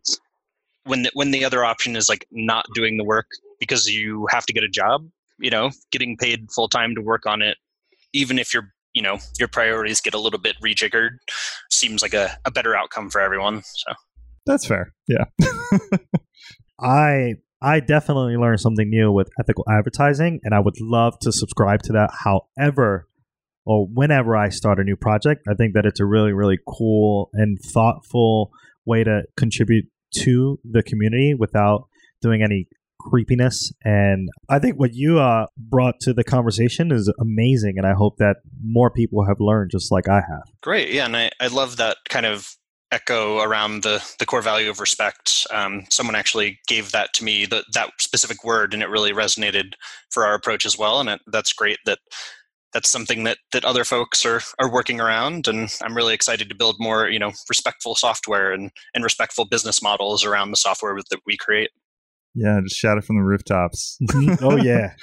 when 0.86 1.04
the, 1.04 1.12
when 1.14 1.32
the 1.32 1.44
other 1.44 1.64
option 1.64 1.96
is 1.96 2.10
like 2.10 2.26
not 2.32 2.66
doing 2.74 2.98
the 2.98 3.04
work 3.04 3.28
because 3.60 3.88
you 3.88 4.26
have 4.32 4.46
to 4.46 4.54
get 4.54 4.64
a 4.64 4.70
job 4.70 5.06
you 5.40 5.50
know 5.50 5.70
getting 5.92 6.18
paid 6.18 6.48
full 6.52 6.70
time 6.70 6.96
to 6.96 7.02
work 7.02 7.26
on 7.26 7.42
it 7.42 7.58
even 8.14 8.40
if 8.40 8.54
your 8.54 8.72
you 8.94 9.02
know 9.02 9.18
your 9.38 9.48
priorities 9.48 10.02
get 10.02 10.14
a 10.14 10.20
little 10.20 10.40
bit 10.40 10.56
rejiggered 10.64 11.12
seems 11.70 12.02
like 12.02 12.14
a, 12.14 12.38
a 12.46 12.52
better 12.52 12.76
outcome 12.76 13.10
for 13.10 13.22
everyone 13.22 13.62
so 13.64 13.94
That's 14.50 14.66
fair. 14.66 14.94
Yeah. 15.08 15.26
I 16.82 17.36
I 17.62 17.82
definitely 17.82 18.38
learned 18.38 18.62
something 18.62 18.90
new 18.90 19.12
with 19.12 19.30
ethical 19.40 19.66
advertising, 19.70 20.40
and 20.44 20.54
I 20.54 20.60
would 20.60 20.80
love 20.80 21.20
to 21.20 21.32
subscribe 21.32 21.82
to 21.84 21.94
that. 21.94 22.10
However, 22.24 23.08
or 23.66 23.86
whenever 23.86 24.36
I 24.36 24.50
start 24.50 24.80
a 24.80 24.84
new 24.84 24.96
project, 24.96 25.42
I 25.50 25.54
think 25.56 25.74
that 25.74 25.86
it's 25.86 26.00
a 26.00 26.06
really, 26.06 26.32
really 26.32 26.58
cool 26.68 27.30
and 27.34 27.58
thoughtful 27.74 28.52
way 28.86 29.04
to 29.04 29.24
contribute 29.38 29.86
to 30.22 30.60
the 30.64 30.82
community 30.82 31.36
without 31.38 31.88
doing 32.22 32.42
any 32.42 32.68
creepiness. 33.00 33.72
And 33.84 34.30
I 34.50 34.60
think 34.60 34.80
what 34.80 34.94
you 34.94 35.20
uh, 35.20 35.48
brought 35.58 36.00
to 36.02 36.14
the 36.14 36.24
conversation 36.24 36.92
is 36.92 37.12
amazing, 37.20 37.76
and 37.78 37.86
I 37.86 37.94
hope 37.94 38.18
that 38.18 38.38
more 38.64 38.90
people 38.90 39.26
have 39.26 39.38
learned 39.40 39.72
just 39.72 39.92
like 39.92 40.08
I 40.08 40.22
have. 40.28 40.44
Great, 40.62 40.92
yeah, 40.92 41.06
and 41.06 41.16
I, 41.16 41.32
I 41.40 41.48
love 41.48 41.78
that 41.78 41.98
kind 42.10 42.26
of 42.26 42.56
echo 42.92 43.40
around 43.40 43.84
the 43.84 44.04
the 44.20 44.26
core 44.26 44.42
value 44.42 44.70
of 44.70 44.80
respect. 44.80 45.46
Um, 45.52 45.86
someone 45.90 46.16
actually 46.16 46.60
gave 46.68 46.92
that 46.92 47.14
to 47.16 47.24
me, 47.24 47.46
that 47.46 47.66
that 47.74 47.92
specific 48.00 48.44
word, 48.44 48.74
and 48.74 48.84
it 48.84 48.90
really 48.90 49.12
resonated 49.12 49.74
for 50.10 50.26
our 50.26 50.34
approach 50.34 50.66
as 50.66 50.78
well. 50.78 51.00
And 51.00 51.10
it, 51.10 51.22
that's 51.28 51.54
great 51.54 51.78
that 51.86 52.00
that's 52.74 52.90
something 52.90 53.24
that 53.24 53.38
that 53.52 53.66
other 53.66 53.84
folks 53.84 54.26
are 54.26 54.42
are 54.60 54.72
working 54.72 55.00
around. 55.00 55.48
And 55.48 55.70
I'm 55.82 55.96
really 55.96 56.14
excited 56.14 56.50
to 56.50 56.56
build 56.56 56.78
more, 56.80 57.10
you 57.10 57.20
know, 57.20 57.32
respectful 57.48 57.96
software 57.96 58.52
and 58.52 58.72
and 58.94 59.04
respectful 59.04 59.46
business 59.46 59.82
models 59.82 60.24
around 60.26 60.52
the 60.52 60.58
software 60.58 60.96
that 60.96 61.22
we 61.26 61.38
create. 61.38 61.70
Yeah, 62.36 62.60
just 62.64 62.78
shout 62.78 62.98
it 62.98 63.04
from 63.04 63.18
the 63.18 63.24
rooftops. 63.24 63.98
oh 64.42 64.58
yeah, 64.58 64.94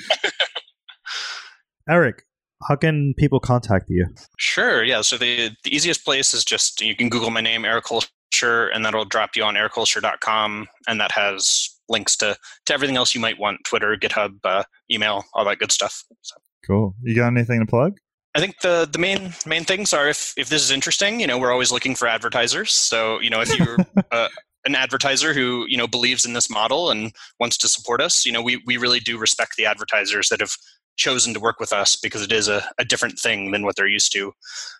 Eric, 1.89 2.23
how 2.69 2.77
can 2.77 3.15
people 3.17 3.41
contact 3.41 3.87
you? 3.89 4.07
Sure. 4.39 4.83
Yeah. 4.83 5.03
So 5.03 5.19
the, 5.19 5.51
the 5.65 5.75
easiest 5.75 6.05
place 6.05 6.33
is 6.33 6.45
just 6.45 6.81
you 6.81 6.97
can 6.97 7.09
Google 7.09 7.31
my 7.31 7.41
name, 7.41 7.65
Eric 7.65 7.85
Holscher, 7.85 8.69
and 8.75 8.85
that'll 8.85 9.05
drop 9.05 9.37
you 9.37 9.45
on 9.45 9.55
ericholscher.com. 9.55 10.67
And 10.89 11.01
that 11.01 11.13
has 11.13 11.69
links 11.89 12.17
to, 12.17 12.37
to 12.67 12.75
everything 12.75 12.97
else 12.97 13.15
you 13.15 13.21
might 13.21 13.39
want 13.39 13.65
Twitter, 13.65 13.97
GitHub, 13.97 14.39
uh, 14.45 14.65
email, 14.91 15.25
all 15.35 15.45
that 15.45 15.59
good 15.59 15.73
stuff. 15.73 16.05
So. 16.23 16.37
Cool. 16.67 16.95
You 17.03 17.15
got 17.15 17.29
anything 17.29 17.61
to 17.61 17.67
plug? 17.67 17.99
I 18.35 18.39
think 18.39 18.61
the 18.61 18.87
the 18.93 18.99
main 18.99 19.33
main 19.47 19.65
things 19.65 19.95
are 19.95 20.09
if 20.09 20.35
if 20.37 20.51
this 20.51 20.63
is 20.63 20.71
interesting, 20.71 21.21
you 21.21 21.27
know, 21.27 21.39
we're 21.39 21.53
always 21.53 21.73
looking 21.73 21.95
for 21.95 22.07
advertisers. 22.07 22.71
So 22.71 23.19
you 23.21 23.31
know, 23.31 23.41
if 23.41 23.59
you're 23.59 23.79
uh, 24.13 24.29
an 24.67 24.75
advertiser 24.75 25.33
who 25.33 25.65
you 25.69 25.79
know 25.79 25.87
believes 25.87 26.27
in 26.27 26.35
this 26.35 26.51
model 26.51 26.91
and 26.91 27.13
wants 27.41 27.57
to 27.59 27.69
support 27.69 28.03
us, 28.03 28.27
you 28.27 28.33
know, 28.33 28.43
we 28.43 28.63
we 28.67 28.77
really 28.77 29.01
do 29.01 29.17
respect 29.17 29.55
the 29.57 29.65
advertisers 29.65 30.29
that 30.29 30.41
have 30.41 30.53
chosen 30.97 31.35
to 31.35 31.41
work 31.41 31.61
with 31.61 31.73
us 31.73 31.97
because 31.97 32.23
it 32.23 32.33
is 32.33 32.49
a, 32.49 32.65
a 32.79 32.85
different 32.85 33.19
thing 33.19 33.51
than 33.51 33.65
what 33.65 33.77
they're 33.77 33.87
used 33.87 34.13
to. 34.13 34.33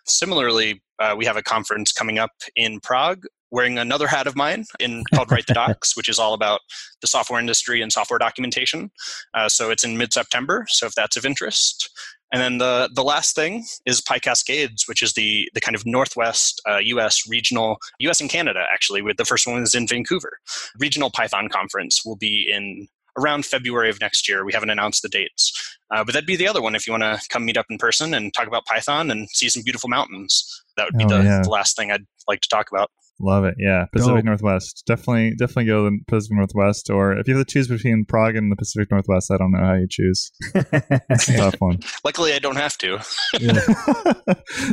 Similarly, 0.05 0.81
uh, 0.99 1.15
we 1.17 1.25
have 1.25 1.37
a 1.37 1.43
conference 1.43 1.91
coming 1.91 2.17
up 2.17 2.31
in 2.55 2.79
Prague 2.79 3.23
wearing 3.51 3.77
another 3.77 4.07
hat 4.07 4.27
of 4.27 4.35
mine 4.35 4.65
in 4.79 5.03
called 5.13 5.31
Write 5.31 5.47
the 5.47 5.53
Docs, 5.55 5.95
which 5.95 6.09
is 6.09 6.19
all 6.19 6.33
about 6.33 6.61
the 7.01 7.07
software 7.07 7.39
industry 7.39 7.81
and 7.81 7.91
software 7.91 8.19
documentation. 8.19 8.91
Uh, 9.33 9.47
so 9.47 9.69
it's 9.69 9.83
in 9.83 9.97
mid-September. 9.97 10.65
So 10.69 10.85
if 10.85 10.93
that's 10.95 11.17
of 11.17 11.25
interest, 11.25 11.89
and 12.33 12.41
then 12.41 12.57
the 12.57 12.89
the 12.93 13.03
last 13.03 13.35
thing 13.35 13.63
is 13.85 14.01
PyCascades, 14.01 14.87
which 14.87 15.01
is 15.01 15.13
the 15.13 15.49
the 15.53 15.61
kind 15.61 15.75
of 15.75 15.85
Northwest 15.85 16.61
uh, 16.69 16.77
U.S. 16.77 17.27
regional 17.29 17.77
U.S. 17.99 18.19
and 18.19 18.29
Canada 18.29 18.65
actually. 18.71 19.01
With 19.01 19.17
the 19.17 19.25
first 19.25 19.47
one 19.47 19.61
is 19.61 19.73
in 19.73 19.87
Vancouver. 19.87 20.39
Regional 20.77 21.09
Python 21.09 21.47
conference 21.47 22.03
will 22.05 22.17
be 22.17 22.51
in 22.51 22.87
around 23.17 23.45
February 23.45 23.89
of 23.89 23.99
next 23.99 24.27
year. 24.29 24.45
We 24.45 24.53
haven't 24.53 24.69
announced 24.69 25.01
the 25.01 25.09
dates, 25.09 25.77
uh, 25.93 26.03
but 26.03 26.13
that'd 26.13 26.27
be 26.27 26.35
the 26.35 26.47
other 26.47 26.61
one 26.61 26.75
if 26.75 26.87
you 26.87 26.93
want 26.93 27.03
to 27.03 27.19
come 27.29 27.45
meet 27.45 27.57
up 27.57 27.65
in 27.69 27.77
person 27.77 28.13
and 28.13 28.33
talk 28.33 28.47
about 28.47 28.65
Python 28.65 29.11
and 29.11 29.27
see 29.29 29.49
some 29.49 29.63
beautiful 29.63 29.89
mountains. 29.89 30.63
That 30.77 30.85
would 30.85 30.97
be 30.97 31.05
oh, 31.05 31.09
the, 31.09 31.23
yeah. 31.23 31.41
the, 31.43 31.49
last 31.49 31.75
thing 31.75 31.91
I'd 31.91 32.05
like 32.27 32.41
to 32.41 32.49
talk 32.49 32.67
about. 32.71 32.91
Love 33.19 33.45
it. 33.45 33.55
Yeah. 33.57 33.85
Pacific 33.91 34.17
Dope. 34.17 34.25
Northwest. 34.25 34.83
Definitely, 34.85 35.31
definitely 35.31 35.65
go 35.65 35.85
to 35.85 35.89
the 35.89 35.99
Pacific 36.07 36.37
Northwest. 36.37 36.91
Or 36.91 37.17
if 37.17 37.27
you 37.27 37.35
have 37.35 37.47
to 37.47 37.51
choose 37.51 37.67
between 37.67 38.05
Prague 38.05 38.35
and 38.35 38.51
the 38.51 38.55
Pacific 38.55 38.91
Northwest, 38.91 39.31
I 39.31 39.37
don't 39.37 39.51
know 39.51 39.65
how 39.65 39.73
you 39.73 39.87
choose. 39.89 40.31
It's 40.53 41.29
a 41.29 41.37
tough 41.37 41.55
one. 41.57 41.79
Luckily, 42.05 42.33
I 42.33 42.39
don't 42.39 42.57
have 42.57 42.77
to. 42.77 42.97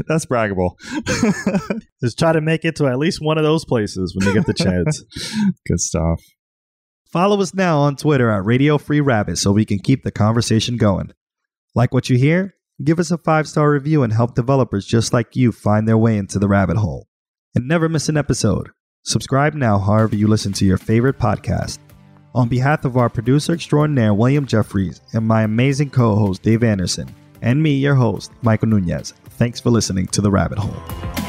That's 0.08 0.26
braggable. 0.26 0.72
Just 2.02 2.18
try 2.18 2.32
to 2.32 2.42
make 2.42 2.66
it 2.66 2.76
to 2.76 2.86
at 2.86 2.98
least 2.98 3.22
one 3.22 3.38
of 3.38 3.44
those 3.44 3.64
places 3.64 4.14
when 4.14 4.28
you 4.28 4.34
get 4.34 4.46
the 4.46 4.52
chance. 4.52 5.02
Good 5.66 5.80
stuff. 5.80 6.20
Follow 7.14 7.40
us 7.40 7.54
now 7.54 7.78
on 7.78 7.94
Twitter 7.94 8.28
at 8.28 8.44
Radio 8.44 8.76
Free 8.76 9.00
Rabbit 9.00 9.38
so 9.38 9.52
we 9.52 9.64
can 9.64 9.78
keep 9.78 10.02
the 10.02 10.10
conversation 10.10 10.76
going. 10.76 11.12
Like 11.72 11.94
what 11.94 12.10
you 12.10 12.18
hear? 12.18 12.56
Give 12.82 12.98
us 12.98 13.12
a 13.12 13.18
five 13.18 13.46
star 13.46 13.70
review 13.70 14.02
and 14.02 14.12
help 14.12 14.34
developers 14.34 14.84
just 14.84 15.12
like 15.12 15.36
you 15.36 15.52
find 15.52 15.86
their 15.86 15.96
way 15.96 16.16
into 16.16 16.40
the 16.40 16.48
rabbit 16.48 16.76
hole. 16.76 17.06
And 17.54 17.68
never 17.68 17.88
miss 17.88 18.08
an 18.08 18.16
episode. 18.16 18.70
Subscribe 19.04 19.54
now, 19.54 19.78
however, 19.78 20.16
you 20.16 20.26
listen 20.26 20.52
to 20.54 20.64
your 20.64 20.76
favorite 20.76 21.20
podcast. 21.20 21.78
On 22.34 22.48
behalf 22.48 22.84
of 22.84 22.96
our 22.96 23.08
producer 23.08 23.52
extraordinaire, 23.52 24.12
William 24.12 24.44
Jeffries, 24.44 25.00
and 25.12 25.24
my 25.24 25.44
amazing 25.44 25.90
co 25.90 26.16
host, 26.16 26.42
Dave 26.42 26.64
Anderson, 26.64 27.14
and 27.42 27.62
me, 27.62 27.76
your 27.76 27.94
host, 27.94 28.32
Michael 28.42 28.70
Nunez, 28.70 29.12
thanks 29.38 29.60
for 29.60 29.70
listening 29.70 30.08
to 30.08 30.20
The 30.20 30.32
Rabbit 30.32 30.58
Hole. 30.58 31.23